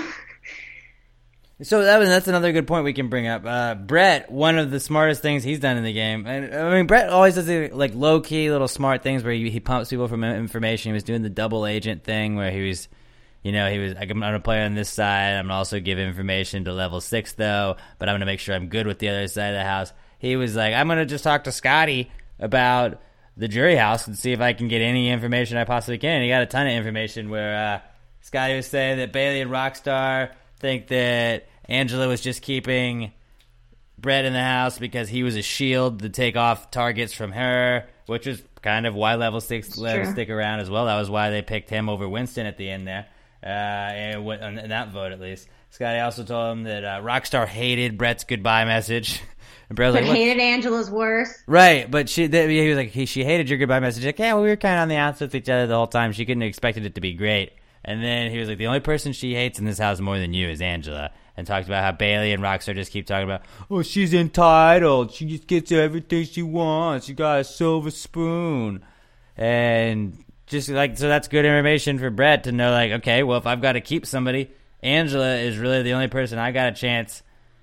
So 1.63 1.83
that 1.83 1.99
was, 1.99 2.09
that's 2.09 2.27
another 2.27 2.53
good 2.53 2.67
point 2.67 2.85
we 2.85 2.95
can 2.95 3.09
bring 3.09 3.27
up. 3.27 3.45
Uh, 3.45 3.75
Brett, 3.75 4.31
one 4.31 4.59
of 4.59 4.71
the 4.71 4.81
smartest 4.81 5.21
things 5.21 5.45
he's 5.45 5.61
done 5.61 5.77
in 5.77 5.85
the 5.85 5.93
game, 5.93 6.27
and 6.27 6.55
I 6.55 6.75
mean 6.75 6.87
Brett 6.87 7.11
always 7.11 7.35
does 7.35 7.47
the, 7.47 7.69
like 7.69 7.95
low 7.95 8.21
key 8.21 8.51
little 8.51 8.69
smart 8.69 9.03
things 9.03 9.23
where 9.23 9.33
he, 9.33 9.51
he 9.51 9.61
pumps 9.61 9.91
people 9.91 10.09
from 10.09 10.25
information. 10.25 10.91
He 10.91 10.95
was 10.95 11.03
doing 11.03 11.23
the 11.23 11.29
double 11.29 11.67
agent 11.67 12.03
thing 12.03 12.37
where 12.37 12.51
he 12.51 12.67
was, 12.67 12.89
you 13.43 13.53
know, 13.53 13.71
he 13.71 13.79
was 13.79 13.95
like, 13.95 14.11
I'm 14.11 14.21
gonna 14.21 14.41
play 14.41 14.65
on 14.65 14.75
this 14.75 14.89
side. 14.89 15.35
I'm 15.35 15.45
gonna 15.47 15.59
also 15.59 15.81
give 15.81 15.99
information 15.99 16.65
to 16.65 16.73
level 16.73 17.01
six 17.03 17.35
though, 17.35 17.77
but 17.99 18.09
I'm 18.09 18.15
gonna 18.15 18.27
make 18.27 18.41
sure 18.41 18.55
I'm 18.55 18.69
good 18.69 18.87
with 18.87 18.99
the 18.99 19.11
other 19.11 19.29
side 19.29 19.49
of 19.49 19.59
the 19.59 19.65
house. 19.65 19.93
He 20.19 20.37
was 20.37 20.57
like, 20.57 20.73
I'm 20.73 20.89
gonna 20.89 21.05
just 21.05 21.25
talk 21.25 21.45
to 21.45 21.53
Scotty 21.53 22.11
about 22.39 23.03
the 23.37 23.49
jury 23.49 23.77
house 23.77 24.07
and 24.07 24.17
see 24.17 24.33
if 24.33 24.41
I 24.41 24.55
can 24.55 24.69
get 24.69 24.81
any 24.81 25.11
information 25.11 25.59
I 25.59 25.65
possibly 25.65 25.99
can. 25.99 26.17
And 26.17 26.23
he 26.23 26.31
got 26.31 26.43
a 26.43 26.47
ton 26.47 26.67
of 26.67 26.73
information 26.73 27.29
where 27.29 27.55
uh, 27.55 27.81
Scotty 28.23 28.57
was 28.57 28.67
saying 28.67 28.97
that 28.97 29.13
Bailey 29.13 29.43
and 29.43 29.51
Rockstar 29.51 30.31
think 30.59 30.89
that 30.89 31.49
Angela 31.71 32.09
was 32.09 32.21
just 32.21 32.43
keeping 32.43 33.13
Brett 33.97 34.25
in 34.25 34.33
the 34.33 34.43
house 34.43 34.79
because 34.79 35.09
he 35.09 35.23
was 35.23 35.37
a 35.37 35.43
shield 35.43 36.01
to 36.01 36.09
take 36.09 36.37
off 36.37 36.71
targets 36.71 37.13
from 37.13 37.33
her, 37.33 37.87
which 38.07 38.27
is 38.27 38.43
kind 38.63 38.87
of 38.87 38.95
why 38.95 39.15
level 39.15 39.41
six 39.41 39.79
let 39.79 39.99
him 39.99 40.13
stick 40.13 40.29
around 40.29 40.61
as 40.61 40.69
well. 40.69 40.87
That 40.87 40.99
was 40.99 41.09
why 41.09 41.31
they 41.31 41.43
picked 41.43 41.71
him 41.71 41.89
over 41.89 42.09
Winston 42.09 42.45
at 42.47 42.57
the 42.59 42.69
end 42.69 42.87
there, 42.87 43.07
uh, 43.43 43.47
and 43.47 44.25
went- 44.25 44.69
that 44.69 44.91
vote 44.91 45.13
at 45.13 45.21
least. 45.21 45.49
Scotty 45.71 46.01
also 46.01 46.25
told 46.25 46.59
him 46.59 46.65
that 46.65 46.85
uh, 46.85 47.01
Rockstar 47.01 47.47
hated 47.47 47.97
Brett's 47.97 48.25
goodbye 48.25 48.65
message. 48.65 49.21
And 49.69 49.77
Brett 49.77 49.93
was 49.93 49.95
but 49.95 50.03
like, 50.03 50.09
"What?" 50.09 50.17
hated 50.17 50.41
Angela's 50.43 50.91
worse. 50.91 51.33
Right, 51.47 51.89
but 51.89 52.09
she 52.09 52.27
th- 52.27 52.51
he 52.51 52.69
was 52.69 52.77
like 52.77 52.89
he, 52.89 53.07
she 53.07 53.23
hated 53.23 53.49
your 53.49 53.57
goodbye 53.57 53.79
message. 53.79 54.05
Like, 54.05 54.19
yeah, 54.19 54.35
well, 54.35 54.43
we 54.43 54.49
were 54.49 54.57
kind 54.57 54.75
of 54.75 54.81
on 54.83 54.89
the 54.89 54.97
outs 54.97 55.21
with 55.21 55.33
each 55.33 55.49
other 55.49 55.69
the 55.69 55.77
whole 55.77 55.87
time. 55.87 56.11
She 56.11 56.27
couldn't 56.27 56.41
have 56.41 56.49
expected 56.49 56.85
it 56.87 56.97
to 56.97 57.01
be 57.01 57.13
great. 57.15 57.53
And 57.85 58.03
then 58.03 58.33
he 58.33 58.39
was 58.39 58.49
like, 58.49 58.59
the 58.59 58.67
only 58.67 58.81
person 58.81 59.13
she 59.13 59.33
hates 59.33 59.61
in 59.61 59.65
this 59.67 59.79
house 59.79 60.01
more 60.01 60.19
than 60.19 60.35
you 60.35 60.49
is 60.49 60.61
Angela. 60.61 61.13
And 61.41 61.47
talked 61.47 61.67
about 61.67 61.83
how 61.83 61.93
Bailey 61.93 62.35
and 62.35 62.43
Rockstar 62.43 62.75
just 62.75 62.93
keep 62.93 63.07
talking 63.07 63.25
about, 63.25 63.41
oh, 63.71 63.81
she's 63.81 64.13
entitled. 64.13 65.11
She 65.11 65.25
just 65.25 65.47
gets 65.47 65.73
everything 65.73 66.25
she 66.25 66.43
wants. 66.43 67.07
She 67.07 67.15
got 67.15 67.41
a 67.41 67.45
silver 67.45 67.91
spoon. 67.91 68.85
And 69.39 70.23
just 70.47 70.69
like, 70.69 70.99
so 70.99 71.09
that's 71.09 71.29
good 71.29 71.47
information 71.47 71.99
for 71.99 72.11
Brett 72.11 72.45
to 72.45 72.53
know, 72.53 72.73
like, 72.73 72.93
okay, 72.93 73.23
well, 73.23 73.39
if 73.39 73.47
I've 73.47 73.63
got 73.63 73.73
to 73.73 73.81
keep 73.81 74.05
somebody, 74.05 74.51
Angela 74.83 75.37
is 75.37 75.57
really 75.57 75.83
the 75.83 75.95
only 75.95 76.09
person 76.09 76.39
I 76.39 76.53
got 76.53 76.69
a 76.69 76.77
chance 76.77 77.23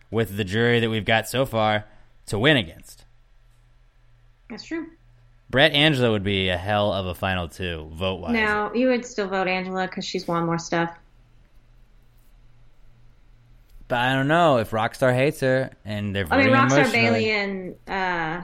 with 0.09 0.35
the 0.35 0.43
jury 0.43 0.79
that 0.79 0.89
we've 0.89 1.05
got 1.05 1.29
so 1.29 1.45
far 1.45 1.85
to 2.25 2.39
win 2.39 2.57
against. 2.57 3.05
That's 4.49 4.63
true. 4.63 4.87
Brett 5.51 5.73
Angela 5.73 6.09
would 6.09 6.23
be 6.23 6.49
a 6.49 6.57
hell 6.57 6.91
of 6.91 7.05
a 7.05 7.13
final 7.13 7.47
two, 7.47 7.91
vote 7.93 8.21
wise. 8.21 8.33
No, 8.33 8.73
you 8.73 8.87
would 8.87 9.05
still 9.05 9.27
vote 9.27 9.47
Angela 9.47 9.85
because 9.85 10.03
she's 10.03 10.27
won 10.27 10.47
more 10.47 10.57
stuff. 10.57 10.97
But 13.87 13.99
I 13.99 14.13
don't 14.13 14.27
know 14.27 14.57
if 14.57 14.71
Rockstar 14.71 15.13
hates 15.13 15.39
her 15.39 15.71
and 15.85 16.15
they're 16.15 16.27
I 16.29 16.43
mean, 16.43 16.53
Rockstar. 16.53 16.91
Bailey 16.91 17.31
and 17.31 17.75
uh, 17.87 18.41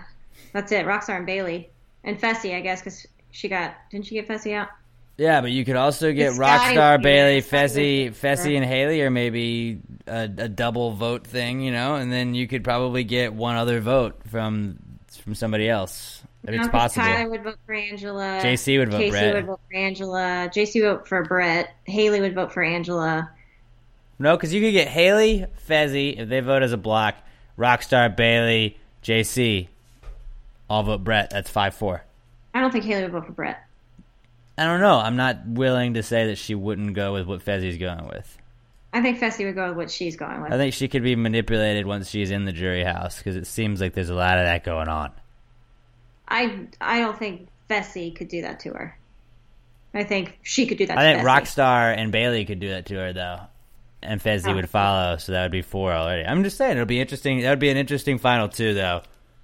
that's 0.54 0.72
it. 0.72 0.86
Rockstar 0.86 1.18
and 1.18 1.26
Bailey 1.26 1.70
and 2.04 2.20
Fessy, 2.20 2.56
I 2.56 2.62
guess, 2.62 2.80
because 2.82 3.06
she 3.32 3.50
got 3.50 3.76
didn't 3.92 4.06
she 4.06 4.16
get 4.16 4.28
Fessy 4.28 4.54
out? 4.54 4.70
Yeah, 5.18 5.42
but 5.42 5.52
you 5.52 5.64
could 5.64 5.76
also 5.76 6.12
get 6.12 6.30
It's 6.30 6.40
Rockstar, 6.40 7.02
Bailey, 7.02 7.42
Fessy, 7.42 8.10
Fessy, 8.10 8.56
and 8.56 8.66
Haley, 8.66 9.02
or 9.04 9.12
maybe 9.12 9.80
a, 10.08 10.24
a 10.24 10.50
double 10.50 10.94
vote 10.94 11.28
thing, 11.28 11.62
you 11.62 11.72
know, 11.72 11.96
and 11.96 12.12
then 12.12 12.34
you 12.34 12.48
could 12.48 12.64
probably 12.64 13.04
get 13.04 13.32
one 13.34 13.56
other 13.56 13.80
vote 13.80 14.22
from 14.28 14.80
from 15.22 15.36
somebody 15.36 15.70
else. 15.70 16.24
If 16.44 16.56
No, 16.56 16.62
it's 16.62 16.68
possible. 16.70 17.06
Tyler 17.06 17.30
would 17.30 17.44
vote 17.44 17.60
for 17.66 17.74
Angela. 17.74 18.40
JC 18.44 18.80
would 18.80 18.92
vote 18.92 19.10
Brett. 19.12 19.36
would 19.36 19.46
vote 19.46 19.62
for 19.70 19.78
Angela. 19.78 20.50
JC 20.54 20.82
would 20.82 20.98
vote 20.98 21.08
for 21.08 21.24
Brett. 21.24 21.76
Haley 21.86 22.20
would 22.20 22.36
vote 22.36 22.52
for 22.52 22.64
Angela. 22.64 23.30
No, 24.20 24.36
because 24.36 24.54
you 24.54 24.62
could 24.62 24.72
get 24.72 24.88
Haley, 24.88 25.46
Fessy, 25.68 26.18
if 26.18 26.30
they 26.30 26.40
vote 26.40 26.64
as 26.64 26.72
a 26.72 26.78
block, 26.78 27.16
Rockstar, 27.58 28.16
Bailey, 28.16 28.78
JC, 29.04 29.68
all 30.70 30.84
vote 30.84 31.04
Brett. 31.04 31.30
That's 31.30 31.50
5 31.50 31.76
4. 31.76 32.04
I 32.54 32.62
don't 32.62 32.72
think 32.72 32.86
Haley 32.86 33.04
would 33.04 33.12
vote 33.12 33.26
for 33.26 33.32
Brett. 33.32 33.64
I 34.58 34.66
don't 34.66 34.82
know. 34.82 35.00
I'm 35.00 35.16
not 35.16 35.48
willing 35.48 35.96
to 35.96 36.04
say 36.04 36.28
that 36.28 36.38
she 36.38 36.54
wouldn't 36.54 36.94
go 36.94 37.14
with 37.14 37.26
what 37.26 37.44
Fessy's 37.44 37.78
going 37.78 38.08
with. 38.08 38.38
I 38.94 39.02
think 39.02 39.20
Fessy 39.20 39.46
would 39.46 39.56
go 39.56 39.70
with 39.70 39.78
what 39.78 39.92
she's 39.92 40.16
going 40.16 40.42
with. 40.42 40.54
I 40.54 40.58
think 40.58 40.76
she 40.76 40.88
could 40.88 41.02
be 41.02 41.16
manipulated 41.16 41.88
once 41.88 42.10
she's 42.10 42.30
in 42.30 42.46
the 42.46 42.52
jury 42.52 42.84
house 42.84 43.18
because 43.18 43.36
it 43.36 43.48
seems 43.48 43.82
like 43.82 43.94
there's 43.94 44.12
a 44.12 44.16
lot 44.16 44.38
of 44.38 44.46
that 44.46 44.64
going 44.64 44.88
on. 44.88 45.12
I 46.28 46.68
I 46.80 47.00
don't 47.00 47.18
think 47.18 47.48
Fessy 47.70 48.16
could 48.16 48.28
do 48.28 48.44
that 48.44 48.60
to 48.62 48.70
her. 48.74 48.98
I 49.96 50.04
think 50.04 50.38
she 50.44 50.68
could 50.68 50.78
do 50.78 50.86
that. 50.86 50.98
I 50.98 51.02
think 51.02 51.22
Fessy. 51.22 51.42
Rockstar 51.42 51.98
and 51.98 52.12
Bailey 52.12 52.46
could 52.46 52.60
do 52.60 52.70
that 52.70 52.86
to 52.88 52.96
her 52.96 53.14
though, 53.14 53.40
and 54.04 54.22
Fessy 54.22 54.54
would 54.54 54.70
follow, 54.70 55.18
so 55.18 55.32
that 55.32 55.44
would 55.44 55.52
be 55.52 55.62
four 55.62 55.92
already. 55.92 56.26
I'm 56.26 56.44
just 56.44 56.58
saying 56.58 56.74
it'll 56.74 56.86
be 56.86 57.00
interesting. 57.00 57.42
That 57.42 57.50
would 57.50 57.60
be 57.60 57.70
an 57.70 57.78
interesting 57.78 58.18
final 58.18 58.50
two 58.50 58.74
though, 58.74 59.02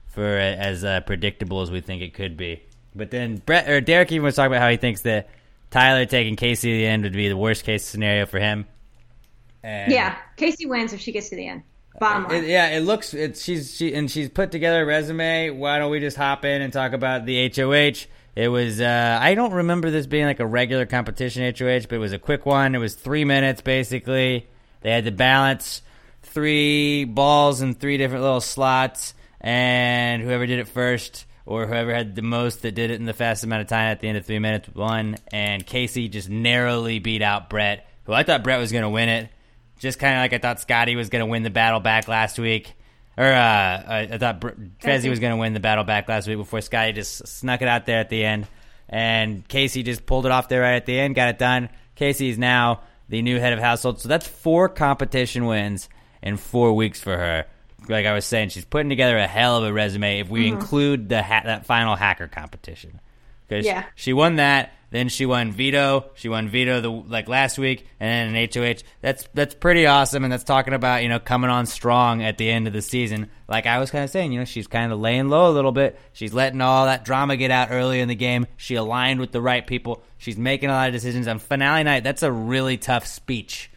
for 0.07 0.25
as 0.25 0.83
uh, 0.83 1.01
predictable 1.01 1.61
as 1.61 1.71
we 1.71 1.81
think 1.81 2.01
it 2.01 2.13
could 2.13 2.37
be. 2.37 2.63
But 2.95 3.11
then 3.11 3.37
Brett 3.37 3.69
or 3.69 3.81
Derek 3.81 4.11
even 4.11 4.25
was 4.25 4.35
talking 4.35 4.51
about 4.51 4.61
how 4.61 4.69
he 4.69 4.77
thinks 4.77 5.01
that 5.01 5.29
Tyler 5.71 6.05
taking 6.05 6.35
Casey 6.35 6.71
to 6.71 6.77
the 6.77 6.85
end 6.85 7.03
would 7.03 7.13
be 7.13 7.29
the 7.29 7.37
worst 7.37 7.63
case 7.63 7.85
scenario 7.85 8.25
for 8.25 8.39
him. 8.39 8.65
And 9.63 9.91
Yeah, 9.91 10.17
Casey 10.35 10.65
wins 10.65 10.93
if 10.93 10.99
she 10.99 11.11
gets 11.11 11.29
to 11.29 11.35
the 11.35 11.47
end. 11.47 11.63
Bottom 11.99 12.23
line. 12.23 12.43
It, 12.43 12.49
yeah, 12.49 12.67
it 12.69 12.81
looks. 12.81 13.13
It, 13.13 13.37
she's 13.37 13.75
she 13.75 13.93
and 13.93 14.09
she's 14.09 14.29
put 14.29 14.51
together 14.51 14.83
a 14.83 14.85
resume. 14.85 15.49
Why 15.49 15.79
don't 15.79 15.91
we 15.91 15.99
just 15.99 16.17
hop 16.17 16.45
in 16.45 16.61
and 16.61 16.71
talk 16.71 16.93
about 16.93 17.25
the 17.25 17.51
HOH? 17.53 18.07
It 18.35 18.47
was. 18.47 18.79
Uh, 18.81 19.19
I 19.21 19.35
don't 19.35 19.53
remember 19.53 19.91
this 19.91 20.07
being 20.07 20.25
like 20.25 20.39
a 20.39 20.45
regular 20.45 20.85
competition 20.85 21.43
HOH, 21.43 21.87
but 21.89 21.93
it 21.93 21.99
was 21.99 22.13
a 22.13 22.19
quick 22.19 22.45
one. 22.45 22.75
It 22.75 22.79
was 22.79 22.95
three 22.95 23.25
minutes 23.25 23.61
basically. 23.61 24.47
They 24.81 24.91
had 24.91 25.05
to 25.05 25.11
balance 25.11 25.81
three 26.23 27.05
balls 27.05 27.61
in 27.61 27.73
three 27.73 27.97
different 27.97 28.23
little 28.23 28.41
slots, 28.41 29.13
and 29.41 30.21
whoever 30.21 30.45
did 30.45 30.59
it 30.59 30.67
first 30.67 31.25
or 31.45 31.65
whoever 31.65 31.93
had 31.93 32.15
the 32.15 32.21
most 32.21 32.61
that 32.61 32.75
did 32.75 32.91
it 32.91 32.99
in 32.99 33.05
the 33.05 33.13
fastest 33.13 33.45
amount 33.45 33.61
of 33.63 33.67
time 33.67 33.91
at 33.91 33.99
the 33.99 34.07
end 34.07 34.17
of 34.17 34.25
three 34.25 34.39
minutes 34.39 34.69
won. 34.73 35.17
And 35.31 35.65
Casey 35.65 36.07
just 36.07 36.29
narrowly 36.29 36.99
beat 36.99 37.23
out 37.23 37.49
Brett, 37.49 37.89
who 38.03 38.13
I 38.13 38.23
thought 38.23 38.43
Brett 38.43 38.59
was 38.59 38.71
going 38.71 38.83
to 38.83 38.89
win 38.89 39.09
it 39.09 39.29
just 39.79 39.97
kind 39.97 40.15
of 40.15 40.19
like 40.19 40.33
I 40.33 40.37
thought 40.37 40.59
Scotty 40.59 40.95
was 40.95 41.09
going 41.09 41.21
to 41.21 41.25
win 41.25 41.43
the 41.43 41.49
battle 41.49 41.79
back 41.79 42.07
last 42.07 42.37
week. 42.37 42.73
Or 43.19 43.25
uh, 43.25 43.33
I, 43.35 44.07
I 44.13 44.17
thought 44.17 44.39
Br- 44.39 44.51
Fessy 44.81 45.09
was 45.09 45.19
going 45.19 45.31
to 45.33 45.37
win 45.37 45.53
the 45.53 45.59
battle 45.59 45.83
back 45.83 46.07
last 46.07 46.25
week 46.25 46.37
before 46.37 46.61
Scotty 46.61 46.93
just 46.93 47.27
snuck 47.27 47.61
it 47.61 47.67
out 47.67 47.85
there 47.85 47.99
at 47.99 48.09
the 48.09 48.23
end. 48.23 48.47
And 48.87 49.45
Casey 49.45 49.83
just 49.83 50.05
pulled 50.05 50.25
it 50.25 50.31
off 50.31 50.47
there 50.47 50.61
right 50.61 50.75
at 50.75 50.85
the 50.85 50.97
end, 50.97 51.15
got 51.15 51.27
it 51.27 51.37
done. 51.37 51.67
Casey 51.95 52.29
is 52.29 52.37
now 52.37 52.79
the 53.09 53.21
new 53.21 53.37
head 53.37 53.51
of 53.51 53.59
household. 53.59 53.99
So 53.99 54.07
that's 54.07 54.25
four 54.25 54.69
competition 54.69 55.45
wins 55.45 55.89
in 56.23 56.37
four 56.37 56.73
weeks 56.73 57.01
for 57.01 57.17
her. 57.17 57.45
Like 57.89 58.05
I 58.05 58.13
was 58.13 58.23
saying, 58.23 58.49
she's 58.49 58.63
putting 58.63 58.87
together 58.89 59.17
a 59.17 59.27
hell 59.27 59.57
of 59.57 59.65
a 59.65 59.73
resume 59.73 60.19
if 60.19 60.29
we 60.29 60.47
include 60.47 61.09
the 61.09 61.21
ha- 61.21 61.41
that 61.43 61.65
final 61.65 61.97
hacker 61.97 62.27
competition. 62.29 63.01
Because 63.49 63.65
Yeah. 63.65 63.83
she 63.95 64.13
won 64.13 64.35
that, 64.37 64.71
then 64.91 65.09
she 65.09 65.25
won 65.25 65.51
veto. 65.51 66.05
She 66.15 66.29
won 66.29 66.47
veto 66.49 66.81
the 66.81 66.89
like 66.89 67.27
last 67.27 67.57
week, 67.59 67.85
and 67.99 68.09
then 68.09 68.35
an 68.35 68.49
HOH. 68.51 68.83
That's 69.01 69.27
that's 69.33 69.53
pretty 69.55 69.85
awesome, 69.85 70.23
and 70.23 70.31
that's 70.31 70.43
talking 70.43 70.73
about 70.73 71.03
you 71.03 71.09
know 71.09 71.19
coming 71.19 71.49
on 71.49 71.65
strong 71.65 72.23
at 72.23 72.37
the 72.37 72.49
end 72.49 72.65
of 72.67 72.73
the 72.73 72.81
season. 72.81 73.29
Like 73.47 73.65
I 73.67 73.79
was 73.79 73.91
kind 73.91 74.03
of 74.03 74.09
saying, 74.09 74.31
you 74.31 74.39
know, 74.39 74.45
she's 74.45 74.67
kind 74.67 74.91
of 74.91 74.99
laying 74.99 75.27
low 75.29 75.49
a 75.49 75.53
little 75.53 75.71
bit. 75.71 75.99
She's 76.13 76.33
letting 76.33 76.61
all 76.61 76.85
that 76.85 77.05
drama 77.05 77.35
get 77.37 77.51
out 77.51 77.67
early 77.71 77.99
in 77.99 78.07
the 78.07 78.15
game. 78.15 78.47
She 78.57 78.75
aligned 78.75 79.19
with 79.19 79.31
the 79.31 79.41
right 79.41 79.65
people. 79.65 80.01
She's 80.17 80.37
making 80.37 80.69
a 80.69 80.73
lot 80.73 80.87
of 80.87 80.93
decisions 80.93 81.27
on 81.27 81.39
finale 81.39 81.83
night. 81.83 82.03
That's 82.03 82.23
a 82.23 82.31
really 82.31 82.77
tough 82.77 83.05
speech 83.05 83.69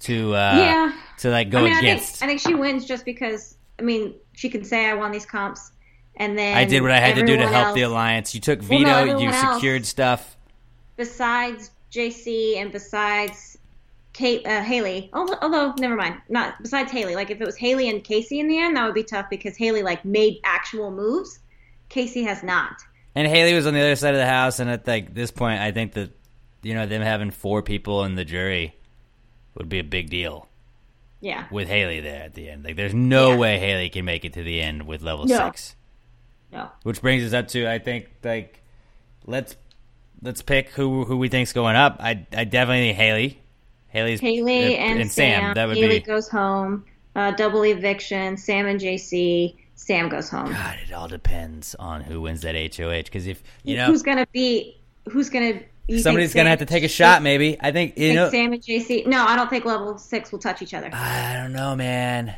to 0.00 0.34
uh, 0.34 0.56
Yeah. 0.58 0.92
to 1.18 1.30
like 1.30 1.50
go 1.50 1.58
I 1.58 1.62
mean, 1.64 1.72
I 1.72 1.78
against. 1.80 2.16
think, 2.16 2.22
I 2.22 2.26
think 2.26 2.40
she 2.40 2.54
wins 2.54 2.84
just 2.84 3.04
because. 3.04 3.56
I 3.80 3.84
mean, 3.84 4.14
she 4.32 4.48
can 4.48 4.64
say 4.64 4.86
I 4.86 4.94
won 4.94 5.12
these 5.12 5.24
comps, 5.24 5.70
and 6.18 6.36
then 6.38 6.56
I 6.56 6.64
did 6.64 6.82
what 6.82 6.90
I 6.90 6.98
had 7.00 7.14
to 7.14 7.22
do 7.22 7.26
to 7.28 7.42
everyone 7.42 7.52
help 7.54 7.74
the 7.74 7.82
alliance. 7.82 8.34
You 8.34 8.40
took 8.40 8.60
Well, 8.68 8.78
no, 8.80 8.86
veto. 8.86 8.98
everyone 8.98 9.22
you 9.22 9.28
else- 9.30 9.54
secured 9.54 9.86
stuff. 9.86 10.36
Besides 10.96 11.70
JC 11.92 12.56
and 12.58 12.70
besides 12.72 13.56
Kate, 14.12 14.44
uh, 14.46 14.62
Haley. 14.62 15.10
Although, 15.12 15.38
although, 15.40 15.72
never 15.78 15.94
mind. 15.94 16.16
Not 16.28 16.60
besides 16.60 16.90
Haley. 16.90 17.14
Like 17.14 17.30
if 17.30 17.40
it 17.40 17.44
was 17.46 17.56
Haley 17.56 17.88
and 17.88 18.02
Casey 18.02 18.40
in 18.40 18.48
the 18.48 18.58
end, 18.58 18.76
that 18.76 18.84
would 18.84 18.94
be 18.94 19.04
tough 19.04 19.26
because 19.30 19.56
Haley 19.56 19.82
like 19.82 20.04
made 20.04 20.38
actual 20.44 20.90
moves. 20.90 21.38
Casey 21.88 22.24
has 22.24 22.42
not. 22.42 22.82
And 23.14 23.26
Haley 23.28 23.54
was 23.54 23.66
on 23.66 23.74
the 23.74 23.80
other 23.80 23.96
side 23.96 24.14
of 24.14 24.18
the 24.20 24.26
house, 24.26 24.58
and 24.58 24.68
at 24.68 24.86
like 24.86 25.14
this 25.14 25.30
point, 25.30 25.60
I 25.60 25.70
think 25.72 25.92
that 25.94 26.10
you 26.62 26.74
know 26.74 26.86
them 26.86 27.00
having 27.02 27.30
four 27.30 27.62
people 27.62 28.04
in 28.04 28.16
the 28.16 28.24
jury 28.24 28.74
would 29.54 29.68
be 29.68 29.78
a 29.78 29.84
big 29.84 30.10
deal 30.10 30.48
Yeah. 31.20 31.46
with 31.50 31.68
Haley 31.68 32.00
there 32.00 32.22
at 32.24 32.34
the 32.34 32.48
end. 32.48 32.64
Like, 32.64 32.76
there's 32.76 32.94
no 32.94 33.30
Yeah. 33.30 33.36
way 33.38 33.58
Haley 33.58 33.88
can 33.88 34.04
make 34.04 34.24
it 34.24 34.34
to 34.34 34.42
the 34.42 34.60
end 34.60 34.86
with 34.86 35.02
level 35.02 35.24
No. 35.26 35.36
six. 35.36 35.74
No. 36.52 36.68
Which 36.82 37.00
brings 37.00 37.24
us 37.24 37.32
up 37.32 37.48
to 37.48 37.68
I 37.70 37.78
think 37.78 38.08
like 38.22 38.62
let's 39.26 39.56
let's 40.22 40.42
pick 40.42 40.70
who 40.70 41.04
who 41.04 41.16
we 41.16 41.28
think's 41.28 41.52
going 41.52 41.76
up. 41.76 41.96
I 42.00 42.26
I 42.32 42.44
definitely 42.44 42.92
Haley. 42.92 43.40
Haley's 43.88 44.20
Haley 44.20 44.76
uh, 44.76 44.80
and, 44.80 45.10
Sam. 45.10 45.54
That 45.54 45.66
would 45.66 45.76
Haley 45.76 46.00
be. 46.00 46.04
goes 46.04 46.28
home. 46.28 46.84
Uh, 47.16 47.30
double 47.32 47.62
eviction. 47.64 48.36
Sam 48.36 48.66
and 48.66 48.78
JC. 48.78 49.56
Sam 49.74 50.08
goes 50.08 50.28
home. 50.28 50.52
God, 50.52 50.76
it 50.86 50.92
all 50.92 51.08
depends 51.08 51.74
on 51.76 52.02
who 52.02 52.20
wins 52.20 52.42
that 52.42 52.54
HOH. 52.54 53.04
Because 53.04 53.26
if 53.26 53.42
you 53.64 53.76
know 53.76 53.86
who's 53.86 54.02
gonna 54.02 54.26
be? 54.32 54.76
Who's 55.10 55.30
gonna? 55.30 55.60
somebody's 55.96 56.34
gonna 56.34 56.44
Sam- 56.44 56.46
have 56.46 56.58
to 56.58 56.66
take 56.66 56.84
a 56.84 56.88
shot, 56.88 57.22
maybe. 57.22 57.56
I 57.60 57.72
think 57.72 57.96
you 57.96 58.14
know. 58.14 58.30
Sam 58.30 58.52
and 58.52 58.62
JC. 58.62 59.06
No, 59.06 59.24
I 59.24 59.36
don't 59.36 59.48
think 59.48 59.64
level 59.64 59.96
six 59.96 60.32
will 60.32 60.38
touch 60.38 60.60
each 60.62 60.74
other. 60.74 60.90
I 60.92 61.34
don't 61.34 61.52
know, 61.52 61.74
man. 61.74 62.34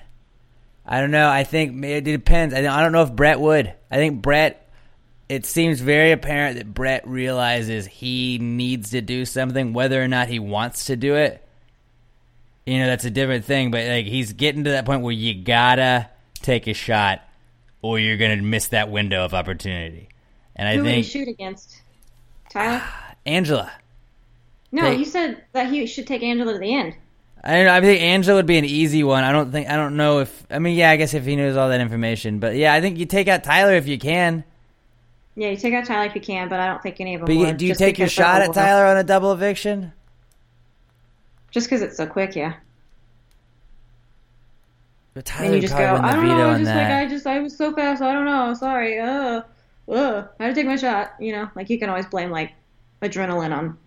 I 0.90 1.00
don't 1.00 1.12
know. 1.12 1.30
I 1.30 1.44
think 1.44 1.82
it 1.84 2.02
depends. 2.02 2.52
I 2.54 2.60
don't- 2.62 2.90
know 2.92 3.02
if 3.02 3.12
Brett 3.12 3.40
would. 3.40 3.72
I 3.90 3.96
think 3.96 4.20
Brett. 4.22 4.66
It 5.28 5.46
seems 5.46 5.80
very 5.80 6.10
apparent 6.10 6.58
that 6.58 6.74
Brett 6.74 7.06
realizes 7.06 7.86
he 7.86 8.38
needs 8.38 8.90
to 8.90 9.00
do 9.00 9.24
something, 9.24 9.72
whether 9.72 10.02
or 10.02 10.08
not 10.08 10.26
he 10.26 10.40
wants 10.40 10.86
to 10.86 10.96
do 10.96 11.14
it. 11.14 11.46
You 12.66 12.78
know, 12.80 12.86
that's 12.86 13.04
a 13.04 13.10
different 13.10 13.44
thing. 13.44 13.70
But 13.70 13.86
like, 13.86 14.06
he's 14.06 14.32
getting 14.32 14.64
to 14.64 14.70
that 14.70 14.84
point 14.86 15.02
where 15.02 15.12
you 15.12 15.40
gotta 15.40 16.08
take 16.42 16.66
a 16.66 16.74
shot, 16.74 17.20
or 17.80 18.00
you're 18.00 18.16
gonna 18.16 18.38
miss 18.38 18.66
that 18.68 18.90
window 18.90 19.24
of 19.24 19.32
opportunity. 19.32 20.08
And 20.56 20.66
I 20.68 20.74
Who 20.74 20.82
would 20.82 20.88
he 20.88 21.02
think 21.02 21.06
shoot 21.06 21.28
against? 21.28 21.80
Tyler? 22.50 22.82
Angela. 23.24 23.70
No, 24.72 24.82
Hey. 24.82 24.96
you 24.96 25.04
said 25.04 25.44
that 25.52 25.70
he 25.70 25.86
should 25.86 26.08
take 26.08 26.24
Angela 26.24 26.54
to 26.54 26.58
the 26.58 26.74
end. 26.74 26.94
I 27.42 27.54
don't 27.54 27.64
know. 27.64 27.74
I 27.74 27.80
think 27.80 28.02
Angela 28.02 28.36
would 28.36 28.46
be 28.46 28.58
an 28.58 28.64
easy 28.66 29.02
one. 29.02 29.24
I 29.24 29.32
don't 29.32 29.50
think. 29.50 29.68
I 29.68 29.76
don't 29.76 29.96
know 29.96 30.18
if. 30.18 30.46
I 30.50 30.58
mean, 30.58 30.76
yeah. 30.76 30.90
I 30.90 30.96
guess 30.96 31.14
if 31.14 31.24
he 31.24 31.36
knows 31.36 31.56
all 31.56 31.70
that 31.70 31.80
information, 31.80 32.38
but 32.38 32.54
yeah, 32.54 32.74
I 32.74 32.80
think 32.80 32.98
you 32.98 33.06
take 33.06 33.28
out 33.28 33.44
Tyler 33.44 33.74
if 33.74 33.88
you 33.88 33.98
can. 33.98 34.44
Yeah, 35.36 35.48
you 35.48 35.56
take 35.56 35.72
out 35.72 35.86
Tyler 35.86 36.06
if 36.06 36.14
you 36.14 36.20
can, 36.20 36.48
but 36.48 36.60
I 36.60 36.66
don't 36.66 36.82
think 36.82 37.00
any 37.00 37.14
of 37.14 37.20
them 37.20 37.26
But 37.26 37.34
you, 37.34 37.46
would. 37.46 37.56
do 37.56 37.66
you 37.66 37.74
take 37.74 37.98
your 37.98 38.08
shot 38.08 38.42
at. 38.42 38.52
Tyler 38.52 38.84
on 38.84 38.98
a 38.98 39.04
double 39.04 39.32
eviction? 39.32 39.92
Just 41.50 41.66
because 41.66 41.82
it's 41.82 41.96
so 41.96 42.06
quick, 42.06 42.36
yeah. 42.36 42.54
But 45.14 45.24
Tyler 45.24 45.46
And 45.46 45.54
you 45.54 45.60
just 45.62 45.76
go, 45.76 45.96
I 45.96 46.14
don't 46.14 46.26
know, 46.26 46.58
just 46.58 46.66
like. 46.66 46.86
I 46.86 47.08
just 47.08 47.26
I 47.26 47.40
was 47.40 47.56
so 47.56 47.74
fast, 47.74 48.02
I 48.02 48.12
don't 48.12 48.26
know, 48.26 48.54
sorry, 48.54 48.98
uh, 48.98 49.42
uh, 49.88 50.26
I 50.38 50.44
had 50.44 50.54
to 50.54 50.54
take 50.54 50.66
my 50.66 50.76
shot. 50.76 51.14
You 51.18 51.32
know, 51.32 51.50
like 51.56 51.68
you 51.70 51.78
can 51.78 51.88
always 51.88 52.06
blame 52.06 52.30
like 52.30 52.52
adrenaline 53.02 53.56
on 53.56 53.78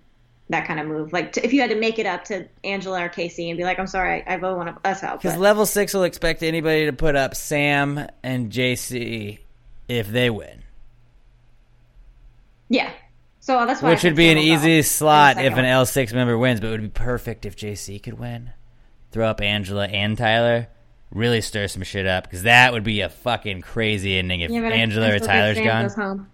that 0.53 0.67
kind 0.67 0.79
of 0.79 0.87
move. 0.87 1.11
Like 1.11 1.33
t- 1.33 1.41
if 1.43 1.51
you 1.51 1.61
had 1.61 1.69
to 1.71 1.75
make 1.75 1.99
it 1.99 2.05
up 2.05 2.23
to 2.25 2.47
Angela 2.63 3.05
or 3.05 3.09
Casey 3.09 3.49
and 3.49 3.57
be 3.57 3.63
like, 3.63 3.79
I'm 3.79 3.87
sorry, 3.87 4.23
I, 4.25 4.37
vote 4.37 4.57
one 4.57 4.67
of 4.67 4.77
us 4.85 5.03
out. 5.03 5.21
Because 5.21 5.37
level 5.37 5.65
six 5.65 5.93
will 5.93 6.03
expect 6.03 6.43
anybody 6.43 6.85
to 6.85 6.93
put 6.93 7.15
up 7.15 7.35
Sam 7.35 8.07
and 8.23 8.51
JC 8.51 9.39
if 9.87 10.07
they 10.07 10.29
win, 10.29 10.63
yeah. 12.69 12.91
So 13.39 13.65
that's 13.65 13.81
why. 13.81 13.89
Which 13.91 14.03
would 14.03 14.15
be 14.15 14.29
an 14.29 14.37
Sam 14.37 14.45
will 14.47 14.55
go 14.55 14.65
easy 14.65 14.81
slot 14.83 15.37
if 15.37 15.53
an. 15.53 15.65
L 15.65 15.85
six 15.85 16.13
member 16.13 16.37
wins. 16.37 16.59
But 16.59 16.67
it 16.67 16.71
would 16.71 16.81
be 16.81 16.87
perfect 16.89 17.45
if 17.45 17.55
JC 17.55 18.01
could 18.01 18.17
win. 18.17 18.51
Throw 19.11 19.27
up 19.27 19.41
Angela 19.41 19.85
and 19.87 20.17
Tyler. 20.17 20.69
Really 21.11 21.41
stir 21.41 21.67
some 21.67 21.83
shit 21.83 22.07
up 22.07 22.23
because 22.23 22.43
that 22.43 22.73
would 22.73 22.83
be 22.83 23.01
a 23.01 23.09
fucking 23.09 23.61
crazy 23.61 24.17
ending 24.17 24.41
if 24.41 24.49
Yeah, 24.49 24.61
Angela 24.61 25.13
or 25.13 25.19
Tyler's 25.19 25.59
gone. 25.59 26.27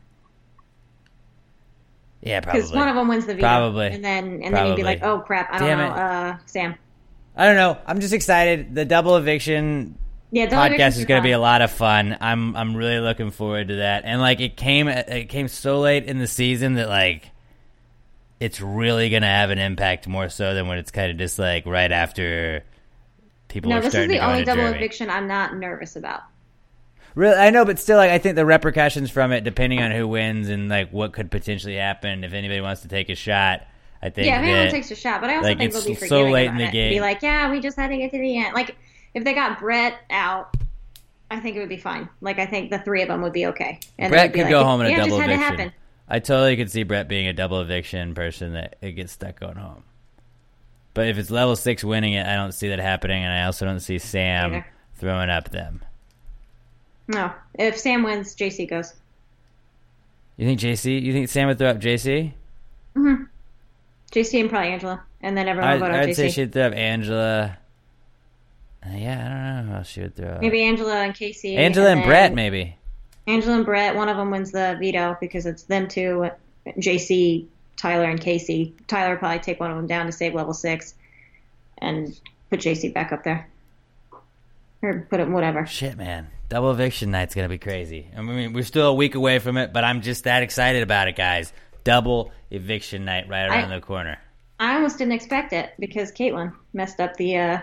Yeah, 2.21 2.41
probably. 2.41 2.62
Because 2.62 2.75
one 2.75 2.88
of 2.88 2.95
them 2.95 3.08
wins 3.08 3.25
the 3.25 3.36
veto, 3.36 3.47
Probably. 3.47 3.88
and 3.88 4.03
then 4.03 4.41
and 4.43 4.53
then 4.53 4.67
you'd 4.67 4.75
be 4.75 4.84
like, 4.84 5.01
oh 5.03 5.19
crap, 5.19 5.49
I 5.51 5.60
don't 5.60 5.67
Damn 5.67 5.77
know, 5.77 5.95
uh, 5.95 6.38
Sam. 6.45 6.75
I 7.36 7.45
don't 7.45 7.55
know. 7.55 7.77
I'm 7.86 8.01
just 8.01 8.13
excited. 8.13 8.75
The 8.75 8.84
double 8.84 9.15
eviction 9.15 9.97
Yeah, 10.32 10.47
podcast 10.47 10.97
is 10.97 11.05
going 11.05 11.21
to 11.21 11.23
be 11.23 11.32
a 11.32 11.39
lot 11.39 11.62
of 11.62 11.71
fun. 11.71 12.17
I'm 12.19 12.55
I'm 12.58 12.75
really 12.75 12.99
looking 12.99 13.32
forward 13.32 13.69
to 13.69 13.75
that. 13.77 14.03
And 14.05 14.19
like 14.19 14.41
it 14.41 14.58
came 14.58 14.89
it 14.89 15.29
came 15.29 15.47
so 15.47 15.79
late 15.79 16.05
in 16.05 16.19
the 16.19 16.27
season 16.27 16.73
that 16.75 16.89
like 16.89 17.32
it's 18.41 18.60
really 18.60 19.10
going 19.10 19.21
to 19.21 19.27
have 19.27 19.49
an 19.49 19.60
impact 19.60 20.08
more 20.08 20.29
so 20.29 20.53
than 20.53 20.67
when 20.67 20.77
it's 20.77 20.91
kind 20.91 21.12
of 21.12 21.17
just 21.17 21.39
like 21.39 21.65
right 21.65 21.91
after 21.91 22.63
people 23.47 23.69
No, 23.69 23.79
this 23.82 23.93
is 23.93 24.08
the 24.10 24.19
only 24.19 24.43
double 24.43 24.65
eviction 24.65 25.10
I'm 25.10 25.27
not 25.27 25.55
nervous 25.55 25.95
about. 25.95 26.23
Really, 27.19 27.36
I 27.36 27.49
know, 27.49 27.65
but 27.65 27.77
still, 27.79 27.97
like 27.97 28.12
I 28.12 28.17
think 28.17 28.38
the 28.38 28.45
repercussions 28.45 29.12
from 29.12 29.34
it, 29.34 29.43
depending 29.43 29.82
on 29.82 29.91
who 29.91 30.08
wins 30.08 30.47
and 30.47 30.69
like 30.69 30.93
what 30.93 31.12
could 31.12 31.29
potentially 31.29 31.75
happen, 31.75 32.23
if 32.23 32.32
anybody 32.32 32.62
wants 32.62 32.84
to 32.84 32.88
take 32.88 33.10
a 33.10 33.15
shot, 33.15 33.67
I 34.01 34.10
think 34.10 34.27
Yeah, 34.27 34.39
if 34.39 34.47
anyone 34.47 34.71
takes 34.71 34.89
a 34.89 34.95
shot, 34.95 35.19
but 35.19 35.29
I 35.29 35.36
also 35.36 35.49
like, 35.49 35.58
think 35.58 35.73
it's 35.73 35.84
they'll 35.84 35.95
be 35.95 36.08
so 36.08 36.29
late 36.29 36.47
in 36.47 36.55
the 36.55 36.63
it. 36.63 36.71
game. 36.71 36.93
Be 36.93 37.01
like, 37.01 37.21
yeah, 37.21 37.51
we 37.51 37.60
just 37.60 37.75
had 37.75 37.89
to 37.89 37.97
get 37.97 38.12
to 38.12 38.17
the 38.17 38.38
end. 38.38 38.53
Like, 38.53 38.77
if 39.13 39.25
they 39.25 39.34
got 39.34 39.60
Brett 39.60 39.99
out, 40.10 40.55
I 41.29 41.41
think 41.41 41.58
it 41.58 41.60
would 41.60 41.67
be 41.67 41.75
fine. 41.75 42.08
Like, 42.21 42.39
I 42.39 42.45
think 42.45 42.71
the 42.71 42.79
three 42.79 43.01
of 43.01 43.10
them 43.10 43.21
would 43.21 43.34
be 43.34 43.47
okay. 43.47 43.82
And 43.97 44.12
Brett 44.13 44.32
could 44.32 44.43
like, 44.43 44.49
go 44.49 44.63
home 44.63 44.79
in 44.79 44.88
a 44.88 44.95
double 44.95 45.17
just 45.17 45.19
had 45.19 45.29
eviction. 45.29 45.58
to 45.58 45.63
happen. 45.63 45.73
I 46.08 46.19
totally 46.19 46.55
could 46.55 46.71
see 46.71 46.84
Brett 46.84 47.10
being 47.10 47.27
a 47.27 47.34
double 47.34 47.60
eviction 47.60 48.15
person 48.15 48.53
that 48.53 48.77
it 48.82 48.93
gets 48.93 49.12
stuck 49.12 49.41
going 49.41 49.58
home. 49.58 49.84
But 50.93 51.10
if 51.10 51.17
it's 51.17 51.29
level 51.29 51.58
six 51.58 51.84
winning 51.84 52.13
it, 52.13 52.25
I 52.25 52.38
don't 52.38 52.53
see 52.53 52.69
that 52.69 52.79
happening, 52.79 53.21
and 53.25 53.34
I 53.34 53.43
also 53.43 53.65
don't 53.65 53.82
see 53.82 53.99
Sam 53.99 54.53
Either. 54.53 54.67
throwing 54.95 55.29
up 55.29 55.49
them. 55.49 55.82
No, 57.09 57.31
if 57.57 57.77
Sam 57.77 58.03
wins, 58.03 58.35
JC 58.35 58.69
goes. 58.69 58.93
You 60.37 60.45
think 60.45 60.59
JC? 60.59 61.01
You 61.01 61.11
think 61.11 61.27
Sam 61.27 61.47
would 61.47 61.57
throw 61.57 61.69
up 61.69 61.79
JC? 61.79 62.33
Mhm. 62.95 63.27
JC 64.11 64.39
and 64.41 64.49
probably 64.49 64.69
Angela, 64.69 65.01
and 65.21 65.35
then 65.35 65.47
everyone 65.47 65.71
will 65.71 65.79
vote 65.79 65.91
out 65.91 65.99
I'd 66.01 66.09
JC. 66.09 66.15
say 66.15 66.29
she'd 66.29 66.53
throw 66.53 66.67
up 66.67 66.73
Angela. 66.73 67.57
Uh, 68.85 68.95
yeah, 68.95 69.55
I 69.57 69.57
don't 69.61 69.69
know 69.71 69.75
else 69.77 69.87
she 69.87 70.01
would 70.01 70.15
throw 70.15 70.29
up. 70.29 70.41
maybe 70.41 70.61
Angela 70.63 70.95
and 71.01 71.13
Casey. 71.15 71.57
Angela 71.57 71.89
and 71.89 71.99
then 72.01 72.07
Brett, 72.07 72.33
maybe. 72.33 72.75
Angela 73.27 73.55
and 73.57 73.65
Brett. 73.65 73.95
One 73.95 74.07
of 74.07 74.15
them 74.17 74.31
wins 74.31 74.51
the 74.51 74.77
veto 74.79 75.17
because 75.19 75.45
it's 75.45 75.63
them 75.63 75.87
two. 75.87 76.29
JC, 76.77 77.47
Tyler, 77.75 78.05
and 78.09 78.21
Casey. 78.21 78.73
Tyler 78.87 79.11
would 79.11 79.19
probably 79.19 79.39
take 79.39 79.59
one 79.59 79.71
of 79.71 79.77
them 79.77 79.87
down 79.87 80.05
to 80.05 80.11
save 80.11 80.33
level 80.35 80.53
six, 80.53 80.93
and 81.79 82.17
put 82.51 82.59
JC 82.61 82.93
back 82.93 83.11
up 83.11 83.23
there, 83.23 83.47
or 84.83 85.05
put 85.09 85.19
him 85.19 85.33
whatever. 85.33 85.65
Shit, 85.65 85.97
man. 85.97 86.27
Double 86.49 86.71
eviction 86.71 87.12
night's 87.12 87.35
gonna 87.35 87.47
be 87.49 87.57
crazy. 87.59 88.07
I 88.17 88.21
mean, 88.21 88.53
we're 88.53 88.63
still 88.63 88.88
a 88.88 88.93
week 88.93 89.15
away 89.15 89.39
from 89.39 89.55
it, 89.57 89.71
but 89.71 89.83
I'm 89.83 90.01
just 90.01 90.23
that 90.23 90.41
excited 90.43 90.81
about 90.83 91.07
it, 91.07 91.15
guys. 91.15 91.53
Double 91.83 92.31
eviction 92.51 93.05
night 93.05 93.29
right 93.29 93.47
around 93.47 93.71
I- 93.71 93.75
the 93.75 93.81
corner. 93.81 94.17
I 94.59 94.75
almost 94.75 94.97
didn't 94.97 95.13
expect 95.13 95.53
it 95.53 95.71
because 95.79 96.12
Caitlin 96.12 96.53
messed 96.73 96.99
up 96.99 97.15
the 97.15 97.38
uh, 97.38 97.59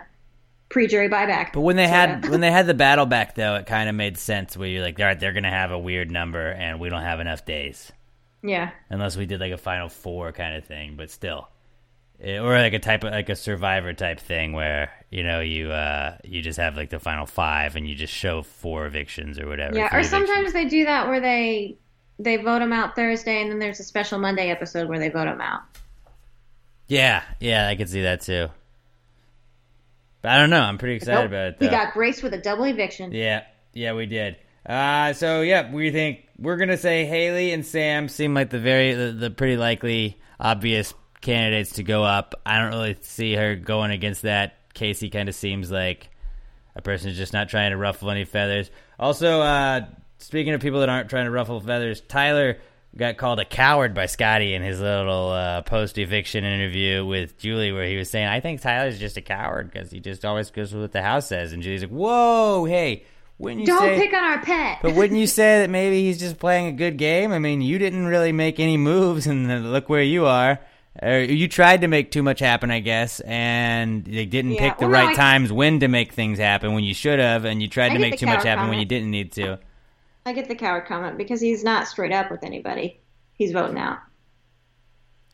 pre-jury 0.71 1.11
buyback. 1.11 1.53
But 1.53 1.61
when 1.61 1.77
they 1.77 1.85
So, 1.85 1.91
had 1.91 2.29
when 2.31 2.41
they 2.41 2.51
had 2.51 2.67
the 2.69 2.73
battle 2.75 3.05
back 3.07 3.35
though, 3.35 3.57
it 3.57 3.67
kind 3.67 3.89
of 3.91 3.95
made 3.95 4.17
sense. 4.17 4.57
Where 4.57 4.67
you're 4.69 4.83
like, 4.83 4.99
all 4.99 5.05
right, 5.07 5.19
they're 5.21 5.35
gonna 5.35 5.51
have 5.51 5.73
a 5.73 5.79
weird 5.79 6.11
number, 6.11 6.49
and 6.53 6.81
we 6.81 6.89
don't 6.89 7.03
have 7.03 7.21
enough 7.21 7.45
days 7.45 7.93
yeah, 8.43 8.71
unless 8.89 9.17
we 9.17 9.27
did 9.27 9.41
like 9.41 9.53
a 9.53 9.59
final 9.59 9.89
four 9.89 10.33
kind 10.33 10.57
of 10.57 10.65
thing. 10.65 10.95
But 10.97 11.11
still, 11.11 11.49
or 12.25 12.57
like 12.59 12.73
a 12.73 12.79
type 12.79 13.05
of 13.05 13.13
like 13.13 13.29
a 13.29 13.37
survivor 13.37 13.93
type 13.93 14.21
thing 14.21 14.53
where 14.53 14.91
you 15.11 15.23
know 15.23 15.41
you 15.41 15.71
uh 15.71 16.17
you 16.25 16.41
just 16.43 16.59
have 16.59 16.77
like 16.77 16.91
the 16.91 16.99
final 16.99 17.27
five 17.27 17.77
and 17.77 17.87
you 17.89 17.95
just 17.95 18.13
show 18.13 18.43
four 18.43 18.87
evictions 18.87 19.39
or 19.39 19.47
whatever. 19.47 19.77
yeah. 19.77 19.95
Or 19.95 20.03
sometimes 20.03 20.51
evictions. 20.51 20.53
they 20.55 20.65
do 20.69 20.85
that 20.87 21.09
where 21.09 21.21
they 21.21 21.77
they 22.19 22.37
vote 22.37 22.61
them 22.61 22.73
out 22.73 22.97
Thursday, 22.97 23.43
and 23.43 23.51
then 23.51 23.59
there's 23.59 23.79
a 23.81 23.85
special 23.85 24.19
Monday 24.19 24.49
episode 24.51 24.89
where 24.89 24.99
they 24.99 25.11
vote 25.11 25.27
them 25.27 25.41
out. 25.43 25.61
yeah, 26.89 27.23
yeah, 27.41 27.69
I 27.69 27.77
could 27.77 27.91
see 27.91 28.03
that 28.03 28.23
too. 28.23 28.49
But 30.23 30.31
I 30.33 30.39
don't 30.39 30.51
know. 30.51 30.63
I'm 30.63 30.79
pretty 30.79 30.97
excited 30.97 31.21
Nope. 31.21 31.27
about 31.29 31.47
it. 31.49 31.57
We 31.61 31.69
got 31.69 31.93
graced 31.93 32.23
with 32.23 32.33
a 32.33 32.39
double 32.41 32.65
eviction. 32.65 33.13
Yeah, 33.13 33.45
yeah, 33.75 33.93
we 33.93 34.07
did. 34.07 34.37
Uh, 34.65 35.13
so 35.13 35.43
yeah, 35.43 35.71
we 35.71 35.91
think 35.91 36.27
we're 36.39 36.57
gonna 36.57 36.79
say 36.79 37.05
Haley 37.05 37.53
and 37.53 37.65
Sam 37.65 38.09
seem 38.09 38.33
like 38.35 38.51
the 38.51 38.59
very 38.59 38.95
the, 38.95 39.13
the 39.13 39.31
pretty 39.31 39.57
likely 39.57 40.19
obvious 40.41 40.95
candidates 41.27 41.73
to 41.73 41.83
go 41.83 42.05
up. 42.05 42.35
I 42.47 42.59
don't 42.59 42.71
really 42.71 42.97
see 43.03 43.35
her 43.35 43.57
going 43.57 43.91
against 43.91 44.23
that. 44.23 44.55
Casey 44.73 45.11
kind 45.11 45.29
of 45.29 45.35
seems 45.35 45.71
like 45.71 46.09
a 46.75 46.81
person 46.83 47.09
who's 47.09 47.19
just 47.19 47.33
not 47.33 47.49
trying 47.49 47.73
to 47.73 47.77
ruffle 47.77 48.11
any 48.11 48.25
feathers. 48.25 48.71
Also, 48.99 49.41
uh, 49.41 49.81
speaking 50.19 50.55
of 50.55 50.61
people 50.61 50.81
that 50.81 50.89
aren't 50.89 51.11
trying 51.11 51.25
to 51.25 51.31
ruffle 51.31 51.61
feathers, 51.61 52.01
Tyler 52.03 52.59
got 52.97 53.17
called 53.19 53.41
a 53.41 53.45
coward 53.45 53.93
by 53.93 54.07
Scotty 54.07 54.55
in 54.55 54.63
his 54.63 54.81
little 54.81 55.31
uh, 55.31 55.63
post 55.63 55.99
eviction 55.99 56.45
interview 56.45 57.05
with 57.05 57.37
Julie, 57.39 57.73
where 57.73 57.87
he 57.87 57.97
was 57.97 58.09
saying, 58.09 58.27
"I 58.27 58.41
think 58.41 58.61
Tyler's 58.61 58.99
just 58.99 59.17
a 59.17 59.23
coward 59.23 59.71
because 59.71 59.91
he 59.91 60.01
just 60.01 60.25
always 60.25 60.51
goes 60.51 60.73
with 60.73 60.83
what 60.83 60.93
the 60.93 61.03
house 61.03 61.27
says." 61.27 61.53
And 61.53 61.63
Julie's 61.63 61.83
like, 61.83 61.91
"Whoa, 61.91 62.65
hey." 62.65 63.05
When 63.39 63.59
you 63.59 63.67
Don't 63.67 63.81
say, 63.81 63.99
pick 64.01 64.15
on 64.15 64.25
our 64.25 64.41
pet. 64.41 64.79
but 64.81 64.95
wouldn't 64.95 65.21
you 65.21 65.27
say 65.27 65.61
that 65.61 65.69
maybe 65.69 66.03
he's 66.05 66.19
just 66.19 66.39
playing 66.39 66.69
a 66.69 66.73
good 66.73 66.97
game? 66.97 67.33
I 67.33 67.39
mean, 67.39 67.61
you 67.61 67.79
didn't 67.79 68.07
really 68.07 68.33
make 68.33 68.59
any 68.59 68.79
moves, 68.79 69.27
and 69.27 69.73
look 69.73 69.91
where 69.91 70.01
you 70.01 70.25
are. 70.25 70.59
Or 71.03 71.19
you 71.21 71.47
tried 71.49 71.83
to 71.83 71.89
make 71.89 72.11
too 72.11 72.23
much 72.23 72.41
happen, 72.41 72.71
I 72.71 72.81
guess, 72.81 73.21
and 73.21 74.05
they 74.05 74.25
didn't 74.25 74.53
Yeah, 74.53 74.69
pick 74.71 74.79
the 74.79 74.85
well, 74.89 74.93
no, 74.93 74.99
right 75.07 75.09
I- 75.11 75.15
times 75.15 75.53
when 75.53 75.81
to 75.81 75.89
make 75.89 76.13
things 76.13 76.39
happen 76.39 76.73
when 76.75 76.85
you 76.85 76.95
should 76.95 77.19
have, 77.19 77.45
and 77.45 77.61
you 77.61 77.69
tried 77.69 77.93
I 77.93 77.95
to 77.95 78.01
make 78.01 78.19
too 78.19 78.27
much 78.27 78.45
happen 78.45 78.69
when 78.69 78.79
you 78.79 78.85
didn't 78.87 79.11
need 79.11 79.33
to. 79.33 79.59
I 80.25 80.33
get 80.33 80.49
the 80.49 80.55
coward 80.55 80.87
comment 80.87 81.19
because 81.19 81.41
he's 81.41 81.63
not 81.63 81.87
straight 81.87 82.13
up 82.13 82.31
with 82.31 82.43
anybody. 82.43 82.99
He's 83.35 83.53
voting 83.53 83.79
out. 83.79 83.99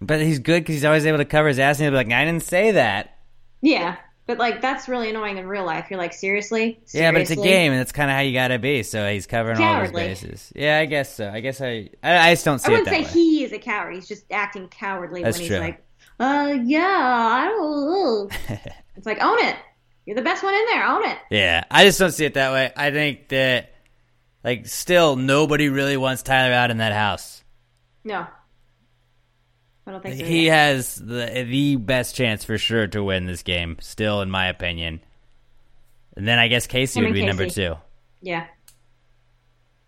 But 0.00 0.20
he's 0.20 0.40
good 0.40 0.62
because 0.62 0.74
he's 0.74 0.84
always 0.84 1.06
able 1.06 1.18
to 1.18 1.24
cover 1.24 1.48
his 1.48 1.58
ass, 1.60 1.78
and 1.78 1.84
he'll 1.84 1.92
be 1.92 1.96
like, 2.08 2.12
"I 2.12 2.24
didn't 2.24 2.42
say 2.42 2.72
that." 2.72 3.16
Yeah, 3.60 3.96
but 4.26 4.38
like 4.38 4.60
that's 4.60 4.88
really 4.88 5.10
annoying 5.10 5.38
in 5.38 5.46
real 5.46 5.64
life. 5.64 5.86
You're 5.90 5.98
like, 5.98 6.12
seriously? 6.12 6.80
Yeah, 6.92 7.10
but 7.12 7.22
it's 7.22 7.30
a 7.30 7.36
game, 7.36 7.72
and 7.72 7.80
that's 7.80 7.92
kind 7.92 8.10
of 8.10 8.16
how 8.16 8.22
you 8.22 8.32
gotta 8.32 8.58
be. 8.58 8.82
So 8.82 9.10
he's 9.10 9.26
covering 9.26 9.60
all 9.60 9.76
of 9.76 9.82
his 9.82 9.92
bases. 9.92 10.52
Yeah, 10.54 10.78
I 10.78 10.86
guess 10.86 11.14
so. 11.14 11.28
I 11.28 11.40
guess 11.40 11.60
I, 11.60 11.90
I, 12.02 12.30
I 12.30 12.32
just 12.32 12.44
don't 12.44 12.58
see 12.58 12.72
it 12.72 12.74
I 12.74 12.78
wouldn't 12.78 12.96
say 12.96 13.02
way. 13.02 13.08
he 13.08 13.44
is 13.44 13.52
a 13.52 13.58
coward. 13.58 13.94
He's 13.94 14.08
just 14.08 14.24
acting 14.30 14.68
cowardly 14.68 15.22
That's 15.22 15.38
when 15.38 15.46
true. 15.48 15.56
he's 15.56 15.60
like, 15.62 15.84
uh, 16.20 16.56
yeah, 16.64 16.80
I 16.86 17.48
don't. 17.48 18.32
it's 18.96 19.06
like 19.06 19.22
own 19.22 19.38
it. 19.40 19.56
You're 20.06 20.16
the 20.16 20.22
best 20.22 20.42
one 20.42 20.54
in 20.54 20.64
there. 20.66 20.86
Own 20.86 21.04
it. 21.04 21.18
Yeah, 21.30 21.64
I 21.70 21.84
just 21.84 21.98
don't 21.98 22.10
see 22.10 22.24
it 22.24 22.34
that 22.34 22.52
way. 22.52 22.72
I 22.76 22.90
think 22.90 23.28
that, 23.28 23.72
like, 24.42 24.66
still 24.66 25.14
nobody 25.14 25.68
really 25.68 25.96
wants 25.96 26.22
Tyler 26.22 26.52
out 26.52 26.70
in 26.72 26.78
that 26.78 26.92
house. 26.92 27.44
No, 28.04 28.26
I 29.86 29.90
don't 29.90 30.02
think 30.02 30.20
so. 30.20 30.24
He 30.24 30.46
has 30.46 30.94
the 30.96 31.44
the 31.48 31.76
best 31.76 32.14
chance 32.14 32.44
for 32.44 32.56
sure 32.58 32.86
to 32.88 33.02
win 33.02 33.26
this 33.26 33.42
game, 33.42 33.76
still, 33.80 34.20
in 34.22 34.30
my 34.30 34.46
opinion. 34.48 35.00
And 36.16 36.26
then 36.28 36.38
I 36.38 36.48
guess 36.48 36.66
Casey 36.66 37.00
Him 37.00 37.06
would 37.06 37.14
be 37.14 37.24
number 37.26 37.48
two. 37.48 37.74
yeah. 38.20 38.46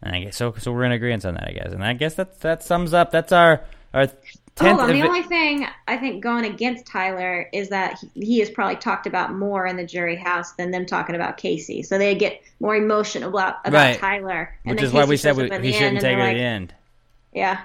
And 0.02 0.14
I 0.16 0.20
guess 0.24 0.36
so. 0.36 0.54
So 0.58 0.72
we're 0.72 0.84
in 0.84 0.92
agreement 0.92 1.24
on 1.24 1.34
that, 1.34 1.48
I 1.48 1.52
guess. 1.52 1.72
And 1.72 1.82
I 1.82 1.94
guess 1.94 2.14
that 2.16 2.40
that 2.40 2.62
sums 2.62 2.92
up. 2.92 3.10
That's 3.10 3.32
our 3.32 3.64
our 3.94 4.06
tenth. 4.06 4.18
Hold 4.60 4.80
on. 4.80 4.88
The 4.88 5.00
evi- 5.00 5.06
only 5.06 5.22
thing 5.22 5.66
I 5.88 5.96
think 5.96 6.22
going 6.22 6.44
against 6.44 6.84
Tyler 6.86 7.48
is 7.54 7.70
that 7.70 7.98
he, 7.98 8.10
he 8.26 8.40
is 8.42 8.50
probably 8.50 8.76
talked 8.76 9.06
about 9.06 9.32
more 9.34 9.66
in 9.66 9.76
the 9.76 9.86
jury 9.86 10.16
house 10.16 10.52
than 10.52 10.72
them 10.72 10.84
talking 10.84 11.14
about 11.14 11.38
Casey. 11.38 11.82
So 11.82 11.96
they 11.96 12.14
get 12.16 12.42
more 12.60 12.76
emotional 12.76 13.30
about, 13.30 13.56
about 13.64 13.72
Right. 13.78 13.98
Tyler. 13.98 14.54
and 14.66 14.74
which 14.74 14.82
is 14.82 14.92
why 14.92 15.04
we 15.06 15.16
said 15.16 15.36
we, 15.36 15.44
he 15.44 15.72
shouldn't 15.72 16.00
take 16.00 16.16
her 16.18 16.22
they're 16.22 16.32
to 16.32 16.38
the 16.38 16.44
end. 16.44 16.74
Yeah. 17.32 17.60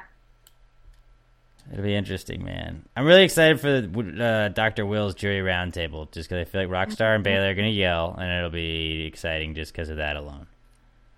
It'll 1.72 1.84
be 1.84 1.94
interesting, 1.96 2.44
man. 2.44 2.84
I'm 2.96 3.06
really 3.06 3.24
excited 3.24 3.60
for 3.62 3.88
uh, 4.22 4.48
Dr. 4.50 4.86
Will's 4.88 5.14
jury 5.14 5.40
roundtable, 5.42 6.12
just 6.12 6.28
because 6.30 6.48
I 6.48 6.50
feel 6.50 6.62
like 6.62 6.70
Rockstar 6.70 7.14
and 7.16 7.24
Bayleigh 7.24 7.52
are 7.52 7.56
going 7.56 7.70
to 7.72 7.78
yell, 7.78 8.16
and 8.20 8.32
it'll 8.32 8.50
be 8.50 9.06
exciting 9.06 9.54
just 9.54 9.72
because 9.72 9.90
of 9.90 9.98
that 9.98 10.16
alone. 10.16 10.48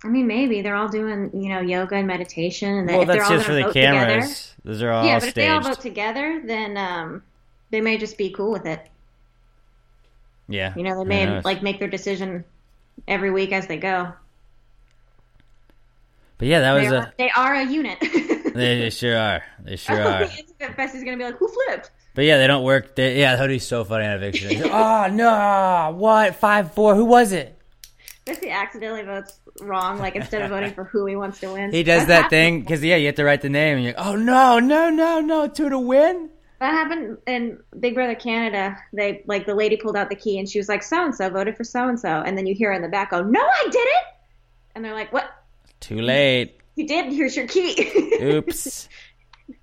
I 0.03 0.07
mean, 0.07 0.27
maybe 0.27 0.61
they're 0.61 0.75
all 0.75 0.89
doing, 0.89 1.29
you 1.33 1.49
know, 1.49 1.61
yoga 1.61 1.95
and 1.95 2.07
meditation, 2.07 2.69
and 2.79 2.87
Well, 2.87 3.01
if 3.03 3.07
they're 3.07 3.17
that's 3.17 3.29
all 3.29 3.35
just 3.37 3.47
for 3.47 3.53
the 3.53 3.61
vote 3.61 3.73
together- 3.73 4.05
cameras. 4.07 4.53
Those 4.65 4.81
are 4.81 4.91
all 4.91 5.05
yeah, 5.05 5.19
but 5.19 5.29
if 5.29 5.33
they 5.35 5.47
all 5.47 5.61
vote 5.61 5.79
together, 5.79 6.41
then 6.45 6.75
um, 6.75 7.23
they 7.69 7.79
may 7.81 7.97
just 7.97 8.17
be 8.17 8.29
cool 8.31 8.51
with 8.51 8.65
it. 8.65 8.85
yeah, 10.49 10.73
You 10.75 10.83
know, 10.83 10.97
they 11.03 11.07
may 11.07 11.25
knows? 11.27 11.45
like 11.45 11.63
make 11.63 11.79
their 11.79 11.87
decision 11.87 12.43
every 13.07 13.31
week 13.31 13.51
as 13.53 13.67
they 13.67 13.77
go. 13.77 14.11
But 16.37 16.47
yeah, 16.47 16.59
that 16.59 16.73
They 16.73 16.83
was 16.83 16.91
are, 16.91 16.95
a. 16.97 17.13
they 17.17 17.29
are 17.31 17.53
a 17.55 17.63
unit. 17.63 17.97
They, 18.53 18.89
sure 18.89 19.17
are. 19.17 19.43
They 19.63 19.75
sure 19.75 20.01
are. 20.01 20.27
Fest 20.27 20.95
is 20.95 21.03
gonna 21.03 21.17
be 21.17 21.23
like, 21.23 21.37
who 21.37 21.47
flipped? 21.47 21.91
But 22.13 22.25
yeah, 22.25 22.37
they 22.37 22.47
don't 22.47 22.63
work. 22.63 22.95
They, 22.95 23.19
yeah, 23.19 23.37
Hoodie's 23.37 23.65
so 23.65 23.83
funny 23.83 24.05
on 24.05 24.11
eviction. 24.11 24.69
Oh 24.71 25.07
no! 25.07 25.93
What 25.97 26.35
five 26.35 26.73
four? 26.73 26.95
Who 26.95 27.05
was 27.05 27.31
it? 27.31 27.57
He 28.25 28.49
accidentally 28.49 29.03
votes 29.03 29.39
wrong, 29.61 29.97
like 29.97 30.15
instead 30.15 30.41
of 30.41 30.49
voting 30.49 30.73
for 30.73 30.83
who 30.83 31.05
he 31.05 31.15
wants 31.15 31.39
to 31.39 31.53
win, 31.53 31.71
He 31.71 31.83
does 31.83 32.07
That 32.07 32.29
thing 32.29 32.61
because 32.61 32.83
yeah, 32.83 32.95
you 32.95 33.07
have 33.07 33.15
to 33.15 33.23
write 33.23 33.41
the 33.41 33.49
name, 33.49 33.77
and 33.77 33.85
you're 33.85 33.93
like, 33.93 34.05
oh 34.05 34.15
no, 34.15 34.59
no, 34.59 34.89
no, 34.89 35.21
no, 35.21 35.47
two 35.47 35.69
to 35.69 35.79
win. 35.79 36.29
That 36.59 36.73
happened 36.73 37.17
in 37.25 37.59
Big 37.79 37.95
Brother 37.95 38.13
Canada. 38.13 38.77
They 38.93 39.23
like 39.25 39.47
the 39.47 39.55
lady 39.55 39.77
pulled 39.77 39.97
out 39.97 40.09
the 40.09 40.15
key 40.15 40.37
and 40.37 40.47
she 40.47 40.59
was 40.59 40.69
like, 40.69 40.83
"So 40.83 41.03
and 41.03 41.15
so 41.15 41.27
voted 41.29 41.57
for 41.57 41.63
so 41.63 41.87
and 41.87 41.99
so," 41.99 42.07
and 42.07 42.37
then 42.37 42.45
you 42.45 42.53
hear 42.53 42.71
in 42.71 42.83
the 42.83 42.87
back 42.87 43.09
oh 43.13 43.23
"No, 43.23 43.41
I 43.41 43.67
didn't," 43.71 44.05
and 44.75 44.85
they're 44.85 44.93
like, 44.93 45.11
"What? 45.11 45.25
Too 45.79 46.01
late. 46.01 46.60
You 46.81 46.87
did? 46.87 47.13
Here's 47.13 47.35
your 47.35 47.47
key." 47.47 47.91
Oops. 48.23 48.89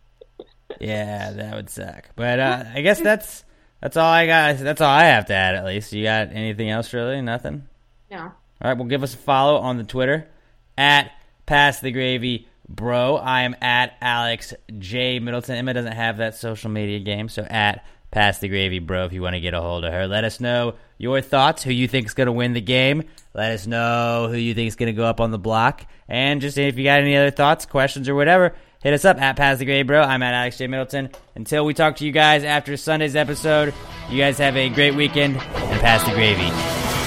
yeah, 0.81 1.33
that 1.33 1.55
would 1.57 1.69
suck. 1.69 2.11
But 2.15 2.39
uh, 2.39 2.65
I 2.73 2.81
guess 2.83 3.01
that's 3.01 3.45
that's 3.81 3.97
all 3.97 4.07
I 4.07 4.27
got. 4.27 4.59
That's 4.59 4.81
all 4.81 4.89
I 4.89 5.05
have 5.07 5.27
to 5.27 5.35
add. 5.35 5.57
At 5.57 5.65
least 5.65 5.93
you 5.93 6.05
got 6.05 6.29
anything 6.33 6.71
else? 6.71 6.93
Really, 6.93 7.21
nothing. 7.21 7.67
no. 8.09 8.19
All 8.61 8.69
right, 8.69 8.77
well, 8.77 8.87
give 8.89 9.03
us 9.03 9.15
a 9.15 9.17
follow 9.17 9.57
on 9.59 9.79
the 9.79 9.85
Twitter 9.85 10.29
at 10.77 11.13
Pass 11.47 11.81
the 11.81 11.91
Gravy 11.91 12.49
Bro. 12.69 13.17
I 13.17 13.43
am 13.43 13.57
at 13.61 13.97
Alex 14.01 14.55
J 14.79 15.19
Middleton. 15.19 15.57
Emma 15.57 15.75
doesn't 15.75 15.93
have 15.93 16.19
that 16.19 16.37
social 16.37 16.71
media 16.71 17.01
game, 17.01 17.29
so 17.29 17.43
at 17.43 17.85
Pass 18.11 18.39
the 18.39 18.49
Gravy 18.49 18.79
Bro 18.79 19.07
if 19.07 19.13
you 19.13 19.23
want 19.23 19.35
to 19.35 19.41
get 19.41 19.55
a 19.55 19.61
hold 19.61 19.85
of 19.85 19.93
her. 19.93 20.07
Let 20.07 20.25
us 20.25 20.41
know 20.41 20.75
your 20.97 21.21
thoughts, 21.21 21.63
who 21.63 21.73
you 21.73 21.87
think 21.89 22.07
is 22.07 22.15
going 22.15 22.27
to 22.27 22.33
win 22.33 22.55
the 22.55 22.61
game. 22.61 23.05
Let 23.35 23.53
us 23.53 23.67
know 23.67 24.29
who 24.31 24.37
you 24.37 24.55
think 24.55 24.69
is 24.69 24.77
going 24.77 24.89
to 24.89 24.97
go 24.97 25.05
up 25.05 25.21
on 25.21 25.31
the 25.31 25.39
block. 25.39 25.87
And 26.09 26.41
just 26.41 26.59
if 26.59 26.79
you 26.79 26.85
got 26.85 27.01
any 27.01 27.17
other 27.17 27.31
thoughts, 27.31 27.67
questions, 27.67 28.09
or 28.09 28.15
whatever, 28.15 28.55
hit 28.83 28.95
us 28.95 29.05
up 29.05 29.21
at 29.21 29.37
Pass 29.37 29.59
the 29.59 29.65
Gravy 29.65 29.85
Bro. 29.85 30.03
I'm 30.03 30.23
at 30.23 30.35
Alex 30.35 30.59
J 30.59 30.67
Middleton. 30.67 31.11
Until 31.35 31.65
we 31.65 31.75
talk 31.75 31.97
to 31.97 32.07
you 32.07 32.13
guys 32.13 32.45
after 32.45 32.77
Sunday's 32.77 33.15
episode, 33.15 33.75
you 34.11 34.19
guys 34.19 34.39
have 34.39 34.57
a 34.57 34.69
great 34.71 34.95
weekend 34.95 35.37
and 35.37 35.81
pass 35.81 36.03
the 36.05 36.15
gravy. 36.15 36.98